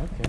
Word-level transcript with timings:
Okay. 0.00 0.24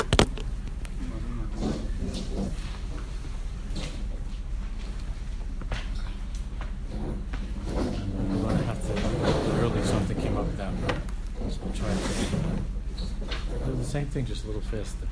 Same 13.84 14.06
thing, 14.08 14.26
just 14.26 14.46
a 14.46 14.48
little 14.48 14.62
faster. 14.62 15.08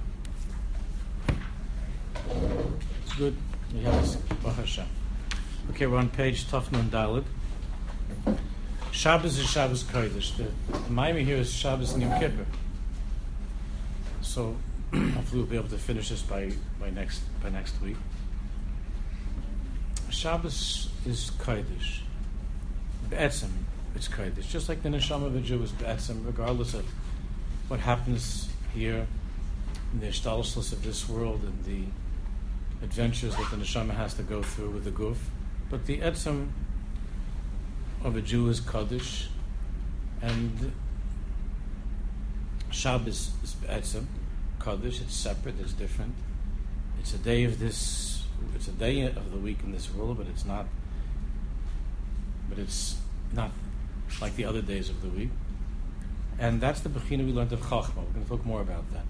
It's 3.03 3.13
good. 3.15 3.35
We 3.73 3.81
have 3.81 4.01
this. 4.01 4.15
Baruch 4.15 4.55
Hashem. 4.55 4.85
Okay, 5.71 5.85
we're 5.85 5.97
on 5.97 6.09
page 6.09 6.45
Tafnun 6.45 6.89
Dalid. 6.89 7.25
Shabbos 8.91 9.37
is 9.37 9.49
Shabbos 9.49 9.83
Kodesh. 9.83 10.35
The, 10.37 10.47
the 10.77 10.89
Miami 10.89 11.23
here 11.25 11.37
is 11.37 11.53
Shabbos 11.53 11.93
and 11.93 12.03
Kippur. 12.21 12.45
So 14.29 14.55
hopefully 14.93 15.41
we'll 15.41 15.45
be 15.45 15.57
able 15.57 15.69
to 15.69 15.77
finish 15.79 16.09
this 16.09 16.21
by, 16.21 16.51
by 16.79 16.91
next 16.91 17.21
by 17.41 17.49
next 17.49 17.81
week. 17.81 17.95
Shabbos 20.11 20.87
is 21.03 21.31
Kodesh. 21.39 22.01
Be'etzim, 23.09 23.49
it's 23.95 24.07
Kodesh. 24.07 24.47
Just 24.47 24.69
like 24.69 24.83
the 24.83 24.89
neshama 24.89 25.25
of 25.25 25.35
a 25.35 25.39
Jew 25.39 25.63
is 25.63 25.71
Be'etzim, 25.71 26.23
regardless 26.27 26.75
of 26.75 26.85
what 27.69 27.79
happens 27.79 28.49
here 28.71 29.07
in 29.93 29.99
the 29.99 30.05
ishtalshlus 30.05 30.73
of 30.73 30.83
this 30.83 31.09
world 31.09 31.41
and 31.41 31.65
the 31.65 31.85
adventures 32.85 33.35
that 33.35 33.49
the 33.49 33.57
neshama 33.57 33.95
has 33.95 34.13
to 34.13 34.21
go 34.21 34.43
through 34.43 34.69
with 34.69 34.83
the 34.83 34.91
goof. 34.91 35.31
But 35.71 35.87
the 35.87 36.01
etzim 36.01 36.49
of 38.03 38.15
a 38.15 38.21
Jew 38.21 38.47
is 38.49 38.59
Kaddish, 38.59 39.29
and 40.21 40.71
Shabbos 42.69 43.31
is 43.43 43.55
etzim, 43.67 44.05
Kaddish. 44.59 45.01
It's 45.01 45.15
separate. 45.15 45.55
It's 45.59 45.73
different. 45.73 46.15
It's 46.99 47.13
a 47.13 47.17
day 47.17 47.43
of 47.43 47.59
this. 47.59 48.23
It's 48.55 48.67
a 48.67 48.71
day 48.71 49.03
of 49.03 49.31
the 49.31 49.37
week 49.37 49.59
in 49.63 49.71
this 49.71 49.93
world, 49.93 50.17
but 50.17 50.27
it's 50.27 50.45
not. 50.45 50.65
But 52.49 52.57
it's 52.57 52.97
not 53.33 53.51
like 54.21 54.35
the 54.35 54.45
other 54.45 54.61
days 54.61 54.89
of 54.89 55.01
the 55.01 55.09
week. 55.09 55.29
And 56.39 56.61
that's 56.61 56.79
the 56.79 56.89
bechina 56.89 57.25
we 57.25 57.33
learned 57.33 57.51
of 57.51 57.59
Chachma. 57.61 57.97
We're 57.97 58.13
going 58.13 58.23
to 58.23 58.29
talk 58.29 58.45
more 58.45 58.61
about 58.61 58.85
that. 58.93 59.03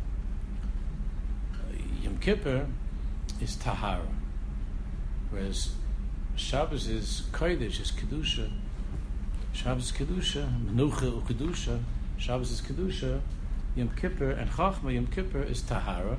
Yom 2.01 2.17
Kippur 2.17 2.65
is 3.41 3.55
Tahara, 3.55 4.07
whereas 5.29 5.73
Shabbos 6.35 6.87
is 6.87 7.23
Kodesh, 7.31 7.81
is 7.81 7.91
Kedusha. 7.91 8.49
Shabbos 9.53 9.85
is 9.85 9.91
Kedusha, 9.91 10.47
Menucha 10.65 11.03
u 11.03 11.23
Kedusha. 11.27 11.81
Shabbos 12.17 12.51
is 12.51 12.61
Kedusha. 12.61 13.21
Yom 13.79 13.89
Kippur 13.95 14.29
and 14.31 14.51
Chachma 14.51 14.93
Yom 14.93 15.07
Kippur 15.07 15.41
is 15.41 15.61
Tahara. 15.61 16.17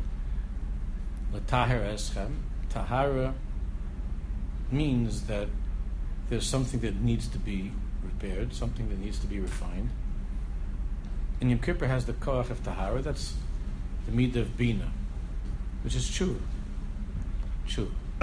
Latahir 1.32 1.82
Eschem. 1.92 2.36
Tahara 2.70 3.34
means 4.72 5.26
that 5.26 5.48
there's 6.30 6.46
something 6.46 6.80
that 6.80 6.96
needs 6.96 7.28
to 7.28 7.38
be 7.38 7.70
repaired, 8.02 8.54
something 8.54 8.88
that 8.88 8.98
needs 8.98 9.18
to 9.18 9.26
be 9.26 9.38
refined. 9.38 9.90
And 11.40 11.50
Yom 11.50 11.58
Kippur 11.58 11.86
has 11.86 12.06
the 12.06 12.14
koach 12.14 12.48
of 12.48 12.64
Tahara, 12.64 13.02
that's 13.02 13.34
the 14.06 14.12
midah 14.12 14.36
of 14.36 14.56
Bina, 14.56 14.90
which 15.84 15.94
is 15.94 16.10
true. 16.10 16.40
True. 17.66 17.90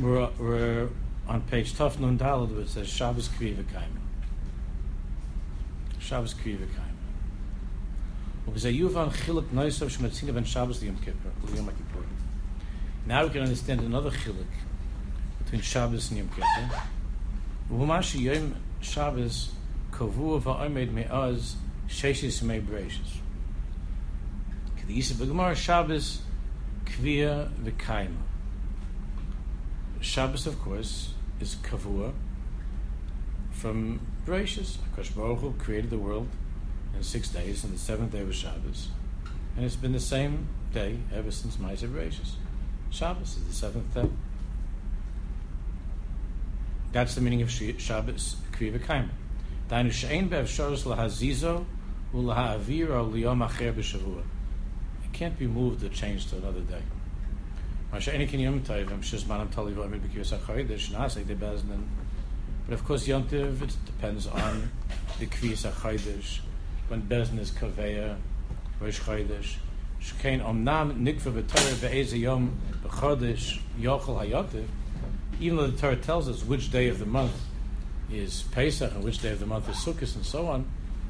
we're, 0.00 0.30
we're 0.38 0.88
on 1.28 1.42
page 1.42 1.74
Tuf 1.74 1.98
Nun 1.98 2.18
Dalad 2.18 2.58
it 2.58 2.68
says 2.68 2.88
Shabbos 2.88 3.28
Kriva 3.28 3.62
Kaima. 3.64 3.66
Shabbos 3.66 3.66
Kriva 3.66 3.66
Kaima. 3.66 3.96
Yuvan 3.98 3.98
Chiluk 3.98 4.06
Noisav 4.28 4.46
Shematzina 4.88 5.36
Ben 5.38 5.46
Shabbos 5.48 5.56
Yom 5.58 5.94
Kippur. 5.94 5.97
Yom 6.10 6.26
Kippur. 6.26 6.66
Now 13.06 13.24
we 13.24 13.30
can 13.30 13.42
understand 13.42 13.80
another 13.80 14.10
chiluk 14.10 14.46
between 15.44 15.60
Shabbos 15.60 16.10
and 16.10 16.18
Yom 16.18 16.28
Kippur. 16.28 16.82
Umashi 17.70 18.20
Yom 18.20 18.54
Shabbos 18.80 19.50
Kavu 19.90 20.40
Va'omed 20.40 20.92
Me'az 20.92 21.56
Sheshis 21.88 22.42
Me 22.42 22.60
Breishis. 22.60 23.20
Kedisa 24.78 25.12
B'Gemara 25.12 25.54
Shabbos 25.54 26.22
Kvia 26.86 27.50
V'Kaima. 27.62 28.16
Shabbos, 30.00 30.46
of 30.46 30.58
course, 30.60 31.12
is 31.40 31.56
Kavua 31.56 32.12
from 33.58 34.00
Bereshis. 34.24 34.76
Akash 34.94 35.14
Baruch 35.14 35.58
created 35.58 35.90
the 35.90 35.98
world 35.98 36.28
in 36.94 37.02
six 37.02 37.28
days, 37.28 37.64
and 37.64 37.74
the 37.74 37.78
seventh 37.78 38.12
day 38.12 38.22
was 38.22 38.36
Shabbos. 38.36 38.88
And 39.56 39.64
it's 39.64 39.76
been 39.76 39.92
the 39.92 40.00
same 40.00 40.46
day 40.72 40.98
ever 41.12 41.30
since 41.30 41.56
Ma'aser 41.56 41.88
Bereshis. 41.92 42.34
Shabbos 42.90 43.36
is 43.36 43.44
the 43.44 43.52
seventh 43.52 43.92
day. 43.92 44.08
That's 46.92 47.14
the 47.14 47.20
meaning 47.20 47.42
of 47.42 47.50
Shabbos, 47.50 48.36
Kriva 48.52 48.78
Kaima. 48.78 49.10
Dainu 49.68 49.92
she'ein 49.92 50.28
be'efshoros 50.28 50.84
lahazizo 50.84 51.66
ulaha'avir 52.14 52.88
liyom 52.88 53.46
acher 53.46 53.72
b'shavua. 53.74 54.22
It 55.04 55.12
can't 55.12 55.38
be 55.38 55.46
moved 55.46 55.82
or 55.82 55.88
changed 55.88 56.30
to 56.30 56.36
another 56.36 56.60
day. 56.60 56.82
But 62.68 62.74
of 62.74 62.84
course, 62.84 63.08
Yontiv, 63.08 63.62
it 63.62 63.76
depends 63.86 64.26
on 64.26 64.70
the 65.18 65.26
Kviyas 65.26 65.70
HaChodesh, 65.70 66.40
when 66.88 67.00
Bezin 67.00 67.38
is 67.38 67.50
Kaveya, 67.50 68.16
Rosh 68.78 69.00
Chodesh. 69.00 69.54
Shkein 70.02 70.44
Omnam 70.44 71.02
Nikva 71.02 71.32
B'Torah 71.42 71.80
Be'eze 71.80 72.14
Yom 72.14 72.56
B'Chodesh 72.84 73.58
Yochel 73.80 74.22
HaYotiv, 74.22 74.66
even 75.40 75.56
though 75.56 75.68
the 75.68 75.78
Torah 75.78 75.96
tells 75.96 76.28
us 76.28 76.44
which 76.44 76.70
day 76.70 76.88
of 76.88 76.98
the 76.98 77.06
month 77.06 77.32
is 78.12 78.42
Pesach 78.52 78.92
and 78.92 79.02
which 79.02 79.20
day 79.20 79.32
of 79.32 79.40
the 79.40 79.46
month 79.46 79.68
is 79.68 79.76
Sukkot 79.76 80.14
and 80.14 80.24
so 80.24 80.46
on, 80.46 80.66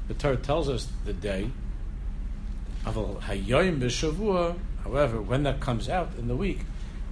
the 0.06 0.14
Torah 0.14 0.36
tells 0.36 0.68
us 0.68 0.86
the 1.04 1.12
day. 1.12 1.50
Aval 2.84 3.20
Hayoyim 3.20 3.80
B'Shavua, 3.80 4.56
However, 4.84 5.20
when 5.20 5.42
that 5.42 5.60
comes 5.60 5.88
out 5.88 6.12
in 6.18 6.28
the 6.28 6.36
week, 6.36 6.60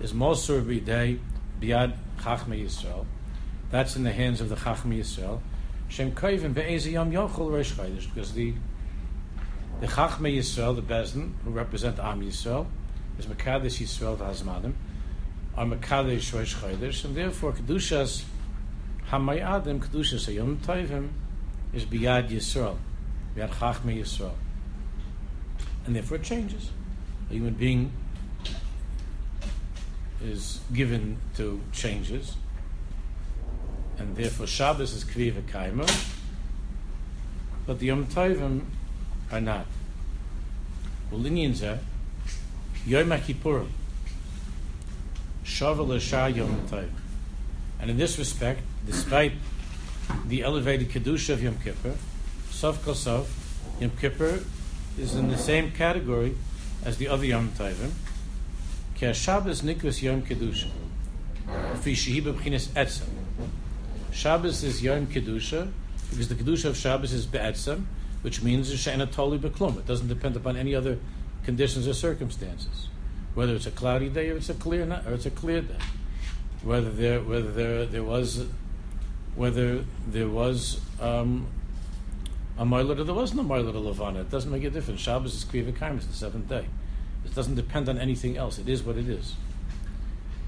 is 0.01 0.13
Mosur 0.13 0.63
B'Day 0.63 1.19
Biad 1.61 1.97
Chachma 2.19 2.59
Yisrael. 2.59 3.07
That's 3.71 3.97
in 3.97 4.05
the 4.05 4.13
hands 4.13 4.41
of 4.41 4.49
the 4.49 4.57
Chachma 4.57 4.99
Yisrael. 4.99 5.41
Shem 5.89 6.09
Yom 6.09 7.13
Yochel 7.13 7.53
Rosh 7.53 7.73
Chodesh, 7.73 8.13
because 8.13 8.33
the 8.33 8.55
the 9.81 9.87
Chachma 9.87 10.35
Yisrael, 10.35 10.75
the 10.75 10.83
Bezin, 10.83 11.33
who 11.45 11.51
represent 11.51 11.99
Am 11.99 12.23
Yisrael, 12.23 12.67
is 13.19 13.27
Mekadesh 13.27 13.83
Yisrael 13.83 14.17
V'Hazmanim, 14.17 14.73
are 15.57 15.67
Mekadesh 15.67 16.33
Rosh 16.33 16.55
Chodesh, 16.55 17.05
and 17.05 17.15
therefore 17.15 17.53
Kedushas 17.53 18.25
Hamayadim, 19.11 19.81
Kedushas 19.81 20.33
Yom 20.35 20.59
Tovim, 20.59 21.11
is 21.75 21.85
Biad 21.85 22.31
Yisrael, 22.31 22.77
Biad 23.37 23.51
Chachma 23.51 23.97
Yisrael. 23.99 24.33
And 25.85 25.95
therefore 25.95 26.17
it 26.17 26.23
changes 26.25 26.71
a 27.31 27.35
human 27.35 27.55
being 27.55 27.93
is 30.23 30.61
given 30.73 31.19
to 31.37 31.61
changes, 31.73 32.37
and 33.99 34.17
therefore 34.17 34.47
Shabbos 34.47 34.93
is 34.93 35.05
Kriva 35.05 35.43
Kaimer, 35.43 35.89
but 37.67 37.79
the 37.79 37.87
Yom 37.87 38.07
Tovim 38.07 38.63
are 39.31 39.41
not. 39.41 39.67
Ulinianza, 41.13 41.79
Yom 42.87 43.11
Kippurim, 43.11 43.69
Shavuot 45.45 46.01
Shah 46.01 46.27
Yom 46.27 46.69
Tovim. 46.69 46.91
And 47.81 47.91
in 47.91 47.97
this 47.97 48.19
respect, 48.19 48.61
despite 48.87 49.33
the 50.27 50.43
elevated 50.43 50.91
Kedusha 50.91 51.35
of 51.35 51.43
Yom 51.43 51.57
Kippur, 51.57 51.95
Sof 52.51 52.85
Kosov, 52.85 53.27
Yom 53.81 53.91
Kippur 54.01 54.41
is 54.99 55.15
in 55.15 55.29
the 55.29 55.39
same 55.39 55.71
category 55.73 56.35
as 56.85 56.97
the 56.97 57.09
other 57.09 57.27
Yom 57.27 57.51
Tovim. 57.51 57.91
Ki 58.95 59.13
Shabbos 59.13 59.63
nikvus 59.63 60.03
Yom 60.03 60.23
Kedusha. 60.23 60.71
Fi 61.81 61.93
shehi 61.93 62.23
b'bchinas 62.23 62.69
etzem. 62.69 63.16
Shabbos 64.17 64.65
is 64.65 64.83
Yom 64.83 65.09
Kedusha 65.09 65.71
because 66.09 66.29
the 66.29 66.35
Kedusha 66.35 66.71
of 66.71 66.77
Shabbos 66.79 67.13
is 67.13 67.27
be'etzem, 67.27 67.85
which 68.23 68.43
means 68.43 68.71
totally 68.83 69.39
beklum. 69.39 69.77
It 69.77 69.87
doesn't 69.87 70.09
depend 70.09 70.37
upon 70.37 70.57
any 70.57 70.75
other 70.75 70.99
conditions 71.45 71.87
or 71.87 71.93
circumstances. 71.93 72.89
Whether 73.35 73.55
it's 73.55 73.67
a 73.67 73.71
cloudy 73.71 74.09
day 74.09 74.31
or 74.31 74.39
it's 74.39 74.49
a 74.49 74.55
clear 74.55 74.87
night, 74.87 75.07
or 75.07 75.13
it's 75.13 75.27
a 75.27 75.31
clear 75.31 75.61
day. 75.61 75.77
Whether 76.63 76.91
there 76.91 77.21
whether 77.21 77.53
there 77.53 77.85
there 77.85 78.03
was 78.03 78.47
whether 79.35 79.85
there 80.09 80.29
was 80.29 80.81
um, 80.99 81.49
a 82.57 82.65
Moilad 82.65 82.99
or 82.99 83.05
there 83.05 83.15
wasn't 83.15 83.41
a 83.41 83.45
Moilad 83.45 83.77
of 83.77 83.85
Levana. 83.85 84.23
It 84.23 84.31
doesn't 84.31 84.51
make 84.51 84.65
a 84.65 84.71
difference. 84.71 85.03
Shabbos 85.03 85.35
is 85.35 85.45
Kriya 85.45 85.77
Kaim, 85.79 85.99
the 85.99 86.15
seventh 86.15 86.49
day. 86.49 86.65
It 87.27 87.35
doesn't 87.35 87.55
depend 87.55 87.91
on 87.91 87.99
anything 87.99 88.39
else. 88.39 88.59
It 88.59 88.67
is 88.71 88.83
what 88.83 88.97
it 88.97 89.11
is. 89.11 89.35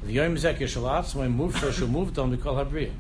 The 0.05 0.13
Yom 0.13 0.39
Zek 0.39 0.57
Yeshalatz, 0.57 1.15
when 1.15 1.33
moved, 1.33 1.59
shall 1.59 1.87
move, 1.87 2.15
don't 2.15 2.31
we 2.31 2.39
call 2.39 2.55
Habriya. 2.55 2.93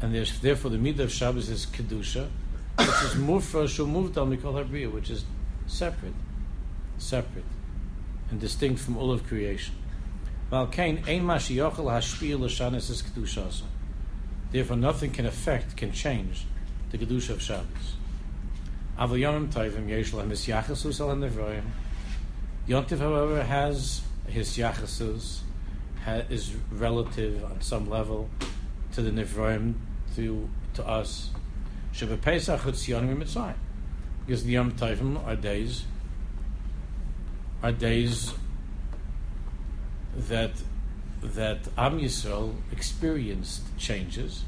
And 0.00 0.14
there's, 0.14 0.38
therefore 0.40 0.70
the 0.70 0.78
midah 0.78 1.00
of 1.00 1.12
Shabbos 1.12 1.48
is 1.50 1.66
Kedusha, 1.66 2.28
which 2.78 2.88
is 2.88 3.14
mufra 3.16 3.64
shumuvdal 3.64 4.36
mikol 4.36 4.92
which 4.92 5.10
is 5.10 5.24
separate, 5.66 6.14
separate, 6.98 7.44
and 8.30 8.40
distinct 8.40 8.80
from 8.80 8.96
all 8.96 9.12
of 9.12 9.26
creation. 9.26 9.74
Therefore, 14.52 14.76
nothing 14.76 15.10
can 15.12 15.26
affect, 15.26 15.76
can 15.76 15.92
change 15.92 16.44
the 16.90 16.98
kedusha 16.98 17.30
of 17.30 17.42
Shabbos. 17.42 17.94
Yontif, 22.68 22.98
however, 22.98 23.42
has 23.44 24.02
his 24.26 24.56
yachasus, 24.56 25.40
is 26.28 26.54
relative 26.72 27.44
on 27.44 27.60
some 27.60 27.88
level 27.88 28.28
to 28.92 29.02
the 29.02 29.10
nevroim, 29.10 29.74
to 30.16 30.48
to 30.74 30.86
us. 30.86 31.30
Shabbat 31.94 32.20
Pesach 32.22 32.60
Chutziyonim 32.60 33.16
Mitzrayim, 33.16 33.54
because 34.26 34.44
the 34.44 34.52
Yom 34.52 34.72
Tovim 34.72 35.24
are 35.26 35.36
days 35.36 35.84
are 37.62 37.72
days 37.72 38.32
that 40.16 40.52
that 41.22 41.58
Am 41.76 42.00
Yisrael 42.00 42.54
experienced 42.72 43.62
changes, 43.78 44.44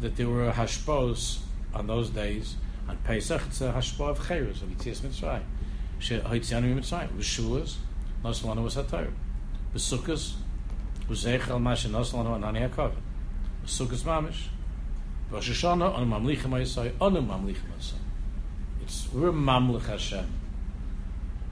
that 0.00 0.16
there 0.16 0.28
were 0.28 0.50
hashpos 0.50 1.40
on 1.72 1.86
those 1.86 2.10
days. 2.10 2.56
On 2.88 2.96
Pesach, 3.04 3.42
it's 3.46 3.60
a 3.60 3.72
hashpo 3.72 4.10
of 4.10 4.26
Cheres, 4.26 4.62
of 4.62 4.68
Yitzias 4.68 5.00
Mitzrayim. 5.00 5.44
Hotzianu 6.00 6.74
Mitzrayim, 6.74 7.16
was 7.16 7.26
Shulas, 7.26 7.76
Noslanu 8.24 8.64
was 8.64 8.74
HaTorah. 8.74 9.12
Besukkos, 9.72 10.34
was 11.08 11.24
Zeichel 11.24 11.60
Masha 11.60 11.88
Noslanu 11.88 12.40
Anani 12.40 12.68
HaKovet. 12.68 12.96
Sukkot 13.70 14.02
Mamish. 14.02 14.48
Rosh 15.30 15.50
Hashanah, 15.50 15.94
on 15.96 16.10
Mamlich 16.10 16.42
Ma'asai, 16.42 16.92
on 17.00 17.14
Mamlich 17.14 17.54
Ma'asai. 17.54 17.94
It's, 18.82 19.08
we're 19.12 19.30
Mamlich 19.30 19.86
Hashem 19.86 20.26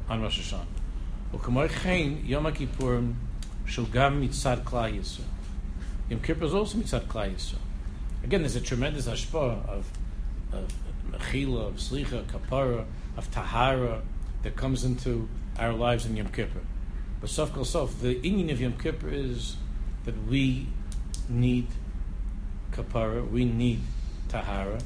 on 0.08 0.22
Rosh 0.22 0.40
Hashanah. 0.40 0.66
Ukamar 1.32 1.70
Chain, 1.82 2.24
Yom 2.26 2.44
HaKippurim, 2.44 3.14
Shulgam 3.66 4.20
Mitzad 4.20 4.64
Yisrael. 4.64 5.22
Yom 6.10 6.20
Kippur 6.20 6.46
is 6.46 6.54
also 6.54 6.78
Mitzad 6.78 7.06
Kla 7.06 7.28
Yisrael. 7.28 7.58
Again, 8.24 8.40
there's 8.40 8.56
a 8.56 8.60
tremendous 8.60 9.06
ashpah 9.06 9.68
of, 9.68 9.86
of 10.52 10.72
mechila, 11.12 11.68
of 11.68 11.74
slicha, 11.74 12.24
kapara, 12.24 12.84
of 13.16 13.30
tahara 13.30 14.02
that 14.42 14.56
comes 14.56 14.82
into 14.82 15.28
our 15.56 15.72
lives 15.72 16.04
in 16.04 16.16
Yom 16.16 16.28
Kippur. 16.28 16.62
But 17.20 17.30
sof 17.30 17.52
kol 17.52 17.64
sof, 17.64 18.00
the 18.00 18.20
Indian 18.22 18.50
of 18.50 18.60
Yom 18.60 18.72
Kippur 18.72 19.08
is 19.08 19.56
that 20.04 20.26
we 20.26 20.66
need 21.28 21.68
kapara, 22.72 23.28
we 23.28 23.44
need 23.44 23.80
tahara. 24.28 24.78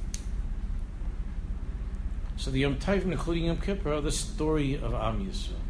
So 2.36 2.50
the 2.50 2.60
Yom 2.60 2.76
Tovim, 2.76 3.12
including 3.12 3.44
Yom 3.44 3.58
Kippur, 3.58 3.92
are 3.92 4.00
the 4.00 4.10
story 4.10 4.74
of 4.74 4.94
Am 4.94 5.24
Yisrael. 5.24 5.60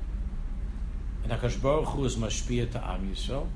And 1.23 1.33
Hakadosh 1.33 1.61
Baruch 1.61 1.89
Hu 1.89 2.05
is 2.05 2.17
mashpia 2.17 2.71
to 2.73 2.87
Am 2.87 3.15
Yisrael, 3.15 3.47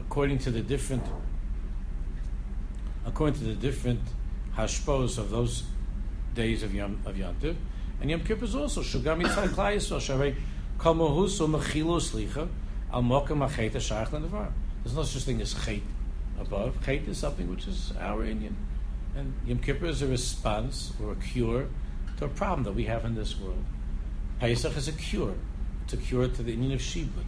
according 0.00 0.38
to 0.38 0.50
the 0.50 0.60
different, 0.60 1.02
according 3.04 3.40
to 3.40 3.44
the 3.46 3.54
different 3.54 4.00
hashpos 4.56 5.18
of 5.18 5.30
those 5.30 5.64
days 6.34 6.62
of 6.62 6.74
Yom 6.74 7.00
of 7.04 7.16
Yom 7.16 7.34
Tov. 7.36 7.56
And 8.00 8.10
Yom 8.10 8.20
Kippur 8.20 8.44
is 8.44 8.54
also 8.54 8.82
Shugam 8.82 9.22
Yitzhak 9.22 9.48
Klai 9.48 9.76
Yisrael 9.76 10.36
Al 12.92 13.02
Mokem 13.02 13.46
Achet 13.46 13.72
Hashach 13.72 14.08
Lenevar. 14.08 14.50
There's 14.82 14.96
no 14.96 15.02
such 15.02 15.22
thing 15.24 15.40
as 15.40 15.54
Chet 15.54 15.82
above. 16.40 16.84
Chet 16.84 17.08
is 17.08 17.18
something 17.18 17.48
which 17.50 17.66
is 17.66 17.92
our 18.00 18.24
Indian. 18.24 18.56
And 19.16 19.34
Yom 19.46 19.58
Kippur 19.58 19.86
is 19.86 20.02
a 20.02 20.06
response 20.06 20.92
or 21.02 21.12
a 21.12 21.16
cure 21.16 21.68
to 22.18 22.24
a 22.24 22.28
problem 22.28 22.64
that 22.64 22.74
we 22.74 22.84
have 22.84 23.04
in 23.04 23.14
this 23.14 23.38
world. 23.38 23.64
Pesach 24.38 24.76
is 24.76 24.88
a 24.88 24.92
cure 24.92 25.34
to 25.88 25.96
cure 25.96 26.28
to 26.28 26.42
the 26.42 26.52
Indian 26.52 26.72
of 26.72 26.80
Shibud, 26.80 27.26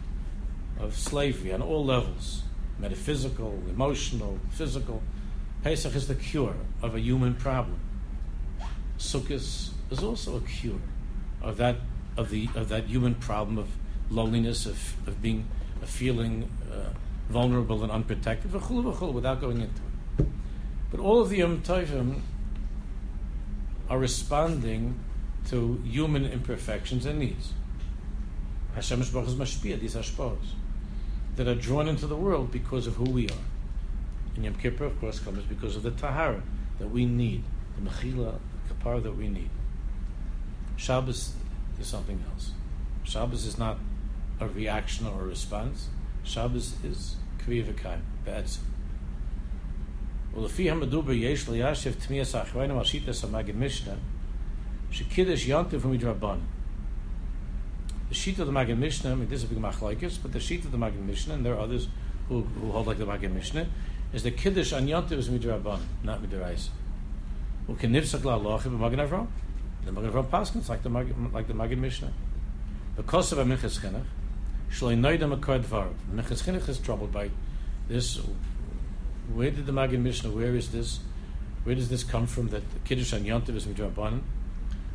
of 0.81 0.97
slavery 0.97 1.53
on 1.53 1.61
all 1.63 1.85
levels 1.85 2.43
metaphysical, 2.79 3.63
emotional, 3.69 4.39
physical. 4.51 5.03
Pesach 5.63 5.95
is 5.95 6.09
the 6.09 6.15
cure 6.15 6.57
of 6.83 6.95
a 6.95 7.01
human 7.01 7.35
problem. 7.35 7.79
Sukkot 8.99 9.31
is 9.91 10.03
also 10.03 10.37
a 10.37 10.41
cure 10.41 10.81
of 11.41 11.57
that 11.59 11.77
of 12.17 12.31
the 12.31 12.49
of 12.55 12.69
that 12.69 12.85
human 12.85 13.15
problem 13.15 13.59
of 13.59 13.69
loneliness, 14.11 14.67
of, 14.67 14.95
of 15.07 15.23
being 15.23 15.47
of 15.81 15.89
feeling 15.89 16.51
uh, 16.71 16.91
vulnerable 17.29 17.83
and 17.83 17.91
unprotected, 17.93 18.53
without 18.53 19.41
going 19.41 19.61
into 19.61 19.83
it. 20.19 20.27
But 20.91 21.01
all 21.01 21.21
of 21.21 21.31
the 21.31 21.39
Yom 21.39 21.63
Tovim 21.63 22.21
are 23.89 23.99
responding 23.99 24.99
to 25.49 25.81
human 25.85 26.25
imperfections 26.25 27.07
and 27.07 27.19
needs. 27.19 27.53
Hashem 28.75 29.01
Baruch 29.01 29.29
is 29.29 29.35
mashpia, 29.35 29.79
these 29.81 29.95
hashpos, 29.95 30.55
that 31.37 31.49
are 31.49 31.55
drawn 31.55 31.89
into 31.89 32.07
the 32.07 32.17
world 32.17 32.51
because 32.51 32.87
of 32.87 32.97
who 32.97 33.05
we 33.05 33.29
are. 33.29 33.45
And 34.35 34.45
Yom 34.45 34.55
Kippur, 34.55 34.85
of 34.85 34.99
course, 35.01 35.19
comes 35.19 35.45
because 35.45 35.77
of 35.77 35.83
the 35.83 35.91
tahara 35.91 36.43
that 36.79 36.89
we 36.89 37.05
need, 37.05 37.45
the 37.77 37.91
mechila, 37.91 38.39
the 38.69 38.75
kapara 38.75 39.03
that 39.03 39.17
we 39.17 39.29
need. 39.29 39.51
Shabbos 40.77 41.35
is 41.79 41.87
something 41.87 42.23
else. 42.33 42.53
Shabbos 43.05 43.45
is 43.45 43.59
not 43.59 43.79
a 44.41 44.49
reaction 44.49 45.07
or 45.07 45.23
a 45.23 45.27
response. 45.27 45.89
Shabbos 46.25 46.75
is 46.85 47.17
kviyavikaim, 47.39 48.01
ba'etzim. 48.25 48.65
ולפי 50.35 50.71
המדובר 50.71 51.13
יש 51.13 51.49
ליישב 51.49 51.93
תמיאס 51.93 52.35
האחרונים 52.35 52.79
על 52.79 52.85
שיטס 52.85 53.25
המגד 53.25 53.57
משנה, 53.57 53.95
שקידש 54.91 55.47
יונטב 55.47 55.87
ומדרבן. 55.87 56.39
The 58.11 58.15
sheet 58.15 58.39
of 58.39 58.47
the 58.47 58.53
Maggid 58.53 58.79
Mishneh, 58.79 59.13
I 59.13 59.15
mean, 59.15 59.29
this 59.29 59.43
is 59.43 59.45
a 59.45 59.55
big 59.55 59.59
machlaikas, 59.59 60.19
but 60.23 60.33
the 60.33 60.41
sheet 60.41 60.65
of 60.65 60.71
the 60.71 60.79
Maggid 60.79 61.07
Mishneh, 61.07 61.33
and 61.33 61.47
there 61.47 61.55
are 61.55 61.61
others 61.61 61.89
who, 62.29 62.43
who 62.43 62.71
hold 62.71 62.87
like 62.87 62.99
the 62.99 63.07
Maggid 63.07 63.35
Mishneh, 63.35 63.67
is 64.13 64.23
the 64.23 64.31
Kiddush 64.31 64.73
on 64.73 64.87
Yontiv 64.87 65.13
is 65.13 65.29
midrabban, 65.31 65.81
not 66.03 66.23
midraisa. 66.23 66.69
Who 67.67 67.75
can 67.75 67.93
nivsak 67.93 68.25
la 68.25 68.39
lochi 68.39 68.65
b'magen 68.65 69.07
avram? 69.07 69.29
The 69.85 69.93
Magen 69.93 70.13
Avram 70.13 70.57
it's 70.57 70.69
like 70.69 70.83
the 70.83 70.91
like 71.33 71.49
the 71.49 71.55
Maggid 71.55 71.81
Mishneh. 71.81 72.11
Because 72.97 73.33
of 73.33 73.39
a 73.39 73.45
minchas 73.45 73.81
chinuch, 73.81 74.05
shloi 74.73 74.99
noida 74.99 75.29
makar 75.29 75.61
dvar. 75.61 75.89
Chinuch 76.15 76.69
is 76.69 76.79
troubled 76.79 77.13
by 77.13 77.31
this. 77.89 78.21
Where 79.33 79.51
did 79.51 79.67
the 79.67 79.73
Maggid 79.73 80.03
Mishneh? 80.03 80.33
Where 80.35 80.55
is 80.55 80.73
this? 80.73 81.01
Where 81.65 81.75
does 81.75 81.89
this 81.89 82.03
come 82.03 82.27
from? 82.27 82.49
That 82.49 82.63
the 82.73 82.81
Kiddush 82.81 83.13
on 83.15 83.21
Yontiv 83.21 83.55
is 83.55 83.67
midrabban. 83.67 84.21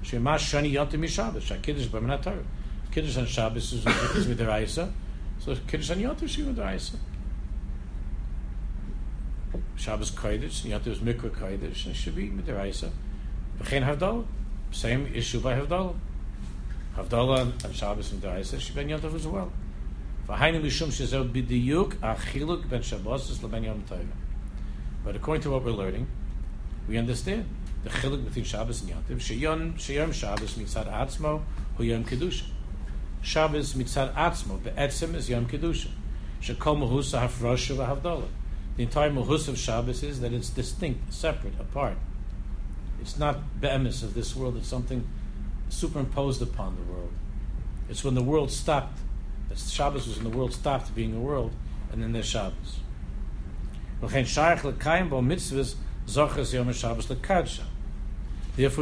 Shemash 0.03 0.51
shani 0.51 0.73
Yontiv 0.73 0.99
mishabes. 0.99 1.61
Kiddush 1.61 1.87
b'minat 1.87 2.21
Torah. 2.23 2.43
Kiddush 2.91 3.17
on 3.17 3.25
Shabbos 3.25 3.73
is, 3.73 3.85
is 3.85 4.27
with 4.27 4.37
the 4.37 4.47
Raisa. 4.47 4.91
So 5.39 5.55
Kiddush 5.67 5.91
on 5.91 5.99
Yom 5.99 6.15
Tov 6.15 6.45
with 6.45 6.55
the 6.55 6.61
Raisa. 6.63 6.97
Shabbos 9.75 10.11
Kodesh, 10.11 10.65
Yom 10.65 10.81
Tov 10.81 10.87
is 10.87 10.99
Mikra 10.99 11.29
Kodesh, 11.29 11.85
and 11.85 11.95
should 11.95 12.15
be 12.15 12.29
with 12.29 12.45
the 12.45 12.53
Raisa. 12.53 12.91
V'chein 13.61 13.85
Havdalah. 13.85 14.25
Same 14.71 15.11
issue 15.13 15.39
by 15.39 15.53
Havdalah. 15.53 15.95
Havdalah 16.95 17.65
on 17.65 17.73
Shabbos 17.73 18.11
with 18.11 18.21
the 18.21 18.29
Raisa 18.29 18.59
should 18.59 18.75
be 18.75 18.81
on 18.81 18.89
Yom 18.89 19.01
Tov 19.01 19.15
as 19.15 19.27
well. 19.27 19.51
But 20.27 20.41
according 25.15 25.41
to 25.43 25.49
what 25.49 25.63
we're 25.63 25.71
learning, 25.71 26.07
we 26.85 26.97
understand 26.97 27.47
the 27.85 27.89
chiluk 27.89 28.25
between 28.25 28.43
Shabbos 28.43 28.81
and 28.81 28.89
Yom 28.89 29.03
Tov. 29.09 29.17
Sheyom 29.19 29.75
Sheyom 29.75 30.13
Shabbos 30.13 30.55
mitzad 30.55 30.91
atzmo 30.91 31.43
hu 31.77 31.83
Yom 31.83 32.03
Kedusha. 32.03 32.43
Shabbos 33.21 33.73
mitzad 33.75 34.13
atzmo, 34.15 34.61
be'etzim 34.61 35.15
is 35.15 35.29
Yom 35.29 35.45
Kedusha. 35.45 35.91
Shekol 36.41 36.77
mahusa 36.77 37.21
hafrosha 37.21 37.77
v'havdalah. 37.77 38.27
The 38.75 38.83
entire 38.83 39.11
mahus 39.11 39.47
of 39.47 39.57
Shabbos 39.57 40.03
is 40.03 40.19
that 40.19 40.33
it's 40.33 40.49
distinct, 40.49 41.13
separate, 41.13 41.57
apart. 41.57 41.97
It's 42.99 43.17
not 43.17 43.61
be'emis 43.61 44.03
of 44.03 44.13
this 44.13 44.35
world, 44.35 44.57
it's 44.57 44.67
something 44.67 45.07
superimposed 45.69 46.41
upon 46.41 46.75
the 46.75 46.83
world. 46.83 47.13
It's 47.89 48.03
when 48.03 48.15
the 48.15 48.23
world 48.23 48.51
stopped, 48.51 48.99
Shabbos 49.55 50.07
was 50.07 50.17
when 50.17 50.31
the 50.31 50.37
world 50.37 50.53
stopped 50.53 50.95
being 50.95 51.15
a 51.15 51.19
world, 51.19 51.51
and 51.91 52.01
then 52.01 52.11
there's 52.11 52.25
Shabbos. 52.25 52.79
Therefore, 53.99 54.23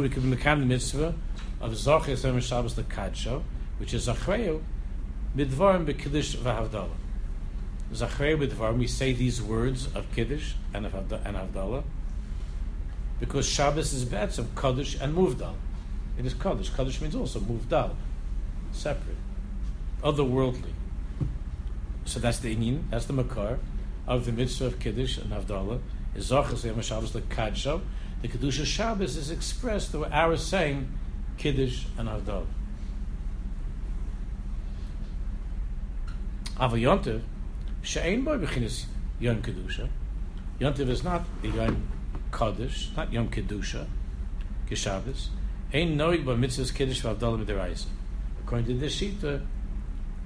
we 0.02 0.08
can 0.08 0.30
become 0.30 0.60
the 0.60 0.66
mitzvah 0.66 1.14
of 1.60 1.72
Zochas 1.72 2.22
Yom 2.22 2.40
Shabbos 2.40 2.74
Lekadsha, 2.74 3.42
which 3.78 3.94
is 3.94 4.08
Zachreu, 4.08 4.62
Midvarim 5.36 5.86
Bekiddush 5.86 6.36
V'Havdalah. 6.36 6.90
Zachreu 7.92 8.46
Midvarim, 8.46 8.78
we 8.78 8.86
say 8.86 9.12
these 9.12 9.40
words 9.40 9.88
of 9.94 10.12
Kiddush 10.14 10.54
and 10.74 10.86
of 10.86 10.92
Havdalah, 10.92 11.84
because 13.20 13.48
Shabbos 13.48 13.94
is 13.94 14.04
Be'etzim, 14.04 14.46
Kaddish 14.54 15.00
and 15.00 15.16
Muvdal. 15.16 15.54
It 16.18 16.26
is 16.26 16.34
Kaddish. 16.34 16.70
Kaddish 16.70 17.00
means 17.00 17.14
also 17.14 17.40
Muvdal, 17.40 17.94
separate, 18.72 19.16
otherworldly. 20.06 20.72
So 22.04 22.20
that's 22.20 22.38
the 22.38 22.54
Inyan, 22.54 22.84
that's 22.90 23.06
the 23.06 23.12
Makar 23.12 23.58
of 24.06 24.24
the 24.24 24.32
mitzvah 24.32 24.66
of 24.66 24.78
Kiddush 24.78 25.18
and 25.18 25.32
Havdalah, 25.32 25.80
is 26.14 26.30
Zachas 26.30 26.62
Shabbos 26.82 27.10
Lekadsha, 27.10 27.80
the 28.22 28.28
Kedusha 28.28 28.64
Shabbos 28.64 29.16
is 29.16 29.30
expressed 29.30 29.90
through 29.90 30.06
our 30.06 30.36
saying 30.36 30.88
Kiddush 31.36 31.86
and 31.98 32.08
Havdalah. 32.08 32.46
Yontiv, 36.56 37.22
she'ein 37.82 38.22
boy 38.22 38.38
b'chinas 38.38 38.84
Yom 39.18 39.42
Kedusha. 39.42 39.88
Yontiv 40.60 40.88
is 40.88 41.02
not 41.02 41.24
the 41.42 41.48
Yom 41.48 41.88
Kaddish, 42.30 42.90
not 42.96 43.12
Yom 43.12 43.28
Kedusha, 43.28 43.86
Keshabbos. 44.70 45.26
Ein 45.74 45.98
noig 45.98 46.24
by 46.24 46.34
mitzvahs 46.34 46.72
Kiddush 46.72 47.02
v'Havdalah 47.02 47.44
midiraisa. 47.44 47.86
According 48.44 48.66
to 48.66 48.74
this 48.74 49.02
uh, 49.24 49.40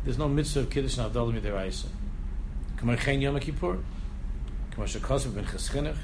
there's 0.05 0.19
no 0.19 0.29
mitzvah 0.29 0.61
of 0.61 0.71
Kiddush 0.71 0.99
and 0.99 1.13
Havdalah 1.13 1.41
midiraisa. 1.41 1.87
Kamar 2.77 2.97
chen 2.97 3.21
Yom 3.21 3.39
Kippur. 3.39 3.79
Ben 4.77 4.87
cheschinach. 4.87 5.97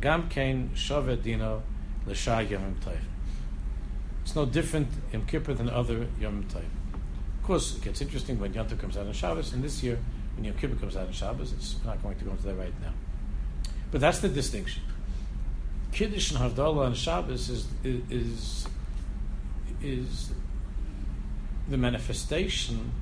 Gam 0.00 0.28
shavet 0.74 1.22
dino 1.22 1.62
Yom. 2.06 2.76
It's 4.22 4.34
no 4.34 4.44
different 4.44 4.88
in 5.12 5.24
Kippur 5.26 5.54
than 5.54 5.70
other 5.70 6.06
Yom 6.20 6.44
Tov. 6.44 6.58
Of 6.58 7.42
course, 7.44 7.76
it 7.76 7.82
gets 7.82 8.00
interesting 8.00 8.38
when 8.40 8.52
Yom 8.54 8.68
comes 8.68 8.96
out 8.96 9.06
on 9.06 9.12
Shabbos, 9.12 9.52
and 9.52 9.62
this 9.62 9.82
year, 9.82 9.98
when 10.34 10.44
Yom 10.44 10.56
Kippur 10.56 10.76
comes 10.76 10.96
out 10.96 11.06
on 11.06 11.12
Shabbos, 11.12 11.52
it's 11.52 11.76
not 11.84 12.02
going 12.02 12.18
to 12.18 12.24
go 12.24 12.32
into 12.32 12.44
that 12.44 12.54
right 12.56 12.74
now. 12.82 12.92
But 13.90 14.00
that's 14.00 14.18
the 14.18 14.28
distinction. 14.28 14.82
Kiddush 15.92 16.32
and 16.32 16.40
Havdalah 16.40 16.86
on 16.86 16.94
Shabbos 16.94 17.48
is, 17.48 17.66
is, 17.84 18.66
is 19.80 20.30
the 21.68 21.76
manifestation 21.76 22.92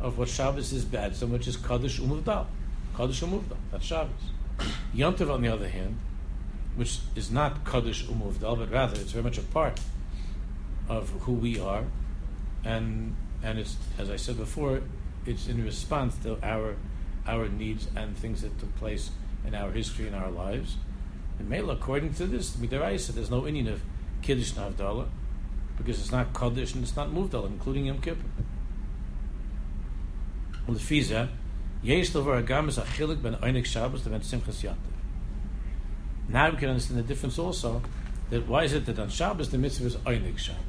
of 0.00 0.18
what 0.18 0.28
Shabbos 0.28 0.72
is 0.72 0.84
bad, 0.84 1.16
so 1.16 1.26
much 1.26 1.46
as 1.46 1.56
Kaddish 1.56 1.98
Umuvdal. 1.98 2.46
Kaddish 2.96 3.20
Umuvdal, 3.20 3.56
that's 3.70 3.84
Shabbos. 3.84 4.12
Yom 4.92 5.14
Tov, 5.14 5.32
on 5.32 5.42
the 5.42 5.48
other 5.48 5.68
hand, 5.68 5.98
which 6.76 6.98
is 7.16 7.30
not 7.30 7.64
Kaddish 7.64 8.06
Umuvdal, 8.06 8.58
but 8.58 8.70
rather 8.70 9.00
it's 9.00 9.12
very 9.12 9.24
much 9.24 9.38
a 9.38 9.42
part 9.42 9.80
of 10.88 11.10
who 11.22 11.32
we 11.32 11.58
are, 11.60 11.84
and 12.64 13.14
and 13.42 13.58
it's 13.58 13.76
as 13.98 14.10
I 14.10 14.16
said 14.16 14.36
before, 14.36 14.82
it's 15.26 15.48
in 15.48 15.64
response 15.64 16.16
to 16.22 16.38
our 16.42 16.76
our 17.26 17.48
needs 17.48 17.88
and 17.94 18.16
things 18.16 18.42
that 18.42 18.58
took 18.58 18.74
place 18.76 19.10
in 19.46 19.54
our 19.54 19.70
history 19.70 20.06
and 20.06 20.16
our 20.16 20.30
lives. 20.30 20.76
And 21.38 21.48
Mela, 21.48 21.74
according 21.74 22.14
to 22.14 22.26
this, 22.26 22.56
Midaraisa, 22.56 23.12
there's 23.12 23.30
no 23.30 23.46
Indian 23.46 23.68
of 23.68 23.82
Kiddush 24.22 24.56
and 24.56 24.74
Havdalah, 24.74 25.08
because 25.78 26.00
it's 26.00 26.12
not 26.12 26.34
Kaddish 26.34 26.74
and 26.74 26.82
it's 26.82 26.96
not 26.96 27.10
Muvdal, 27.10 27.46
including 27.46 27.86
Yom 27.86 28.00
Kippur. 28.00 28.20
Well, 30.66 30.76
the 30.76 30.80
Fiza, 30.80 31.28
Yesh 31.82 32.10
Agam 32.10 32.68
is 32.68 32.76
ben 33.22 33.64
Shabbos 33.64 34.02
ben 34.02 34.20
Simchas 34.20 34.62
Yantiv. 34.62 34.76
Now 36.28 36.50
we 36.50 36.56
can 36.58 36.70
understand 36.70 36.98
the 36.98 37.04
difference 37.04 37.38
also, 37.38 37.80
that 38.30 38.46
why 38.46 38.64
is 38.64 38.74
it 38.74 38.84
that 38.86 38.98
on 38.98 39.08
Shabbos 39.08 39.50
the 39.50 39.58
mitzvah 39.58 39.86
is 39.86 39.96
Einik 39.96 40.36
Shabbos? 40.36 40.60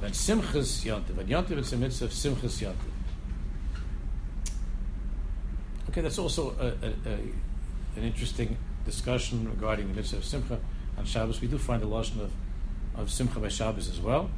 When 0.00 0.12
Simchas 0.12 0.84
Yantiv, 0.84 1.16
when 1.16 1.26
Yantiv 1.26 1.58
is 1.58 1.72
a 1.72 1.76
mitzvah 1.76 2.04
of 2.04 2.10
Simchas 2.12 2.62
Yantiv. 2.62 2.74
Okay, 5.88 6.00
that's 6.00 6.18
also 6.18 6.54
a, 6.60 6.66
a, 6.86 7.10
a, 7.10 7.14
an 7.96 8.04
interesting 8.04 8.56
discussion 8.84 9.48
regarding 9.48 9.88
the 9.88 9.94
mitzvah 9.94 10.18
of 10.18 10.24
Simcha 10.24 10.60
on 10.96 11.04
Shabbos. 11.04 11.40
We 11.40 11.48
do 11.48 11.58
find 11.58 11.82
a 11.82 11.86
lotion 11.86 12.20
of, 12.20 12.30
of 12.96 13.10
Simcha 13.10 13.38
by 13.38 13.48
Shabbos 13.48 13.88
as 13.88 14.00
well, 14.00 14.30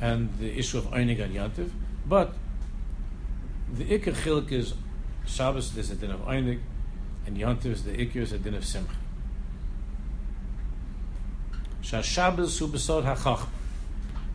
and 0.00 0.36
the 0.38 0.58
issue 0.58 0.78
of 0.78 0.84
Einig 0.86 1.22
on 1.22 1.30
Yantiv. 1.30 1.70
But 2.06 2.34
the 3.72 3.84
Iker 3.84 4.14
Chilk 4.14 4.52
is 4.52 4.74
Shabbos, 5.26 5.74
there's 5.74 5.90
a 5.90 5.94
din 5.94 6.10
of 6.10 6.20
Einig, 6.20 6.60
and 7.26 7.36
Yantiv 7.36 7.66
is 7.66 7.84
the 7.84 7.92
Iker 7.92 8.16
is 8.16 8.32
a 8.32 8.38
din 8.38 8.54
of 8.54 8.64
Simcha. 8.64 8.94
Shabbos 11.82 12.58
hu 12.58 12.68
besod 12.68 13.04
ha 13.04 13.48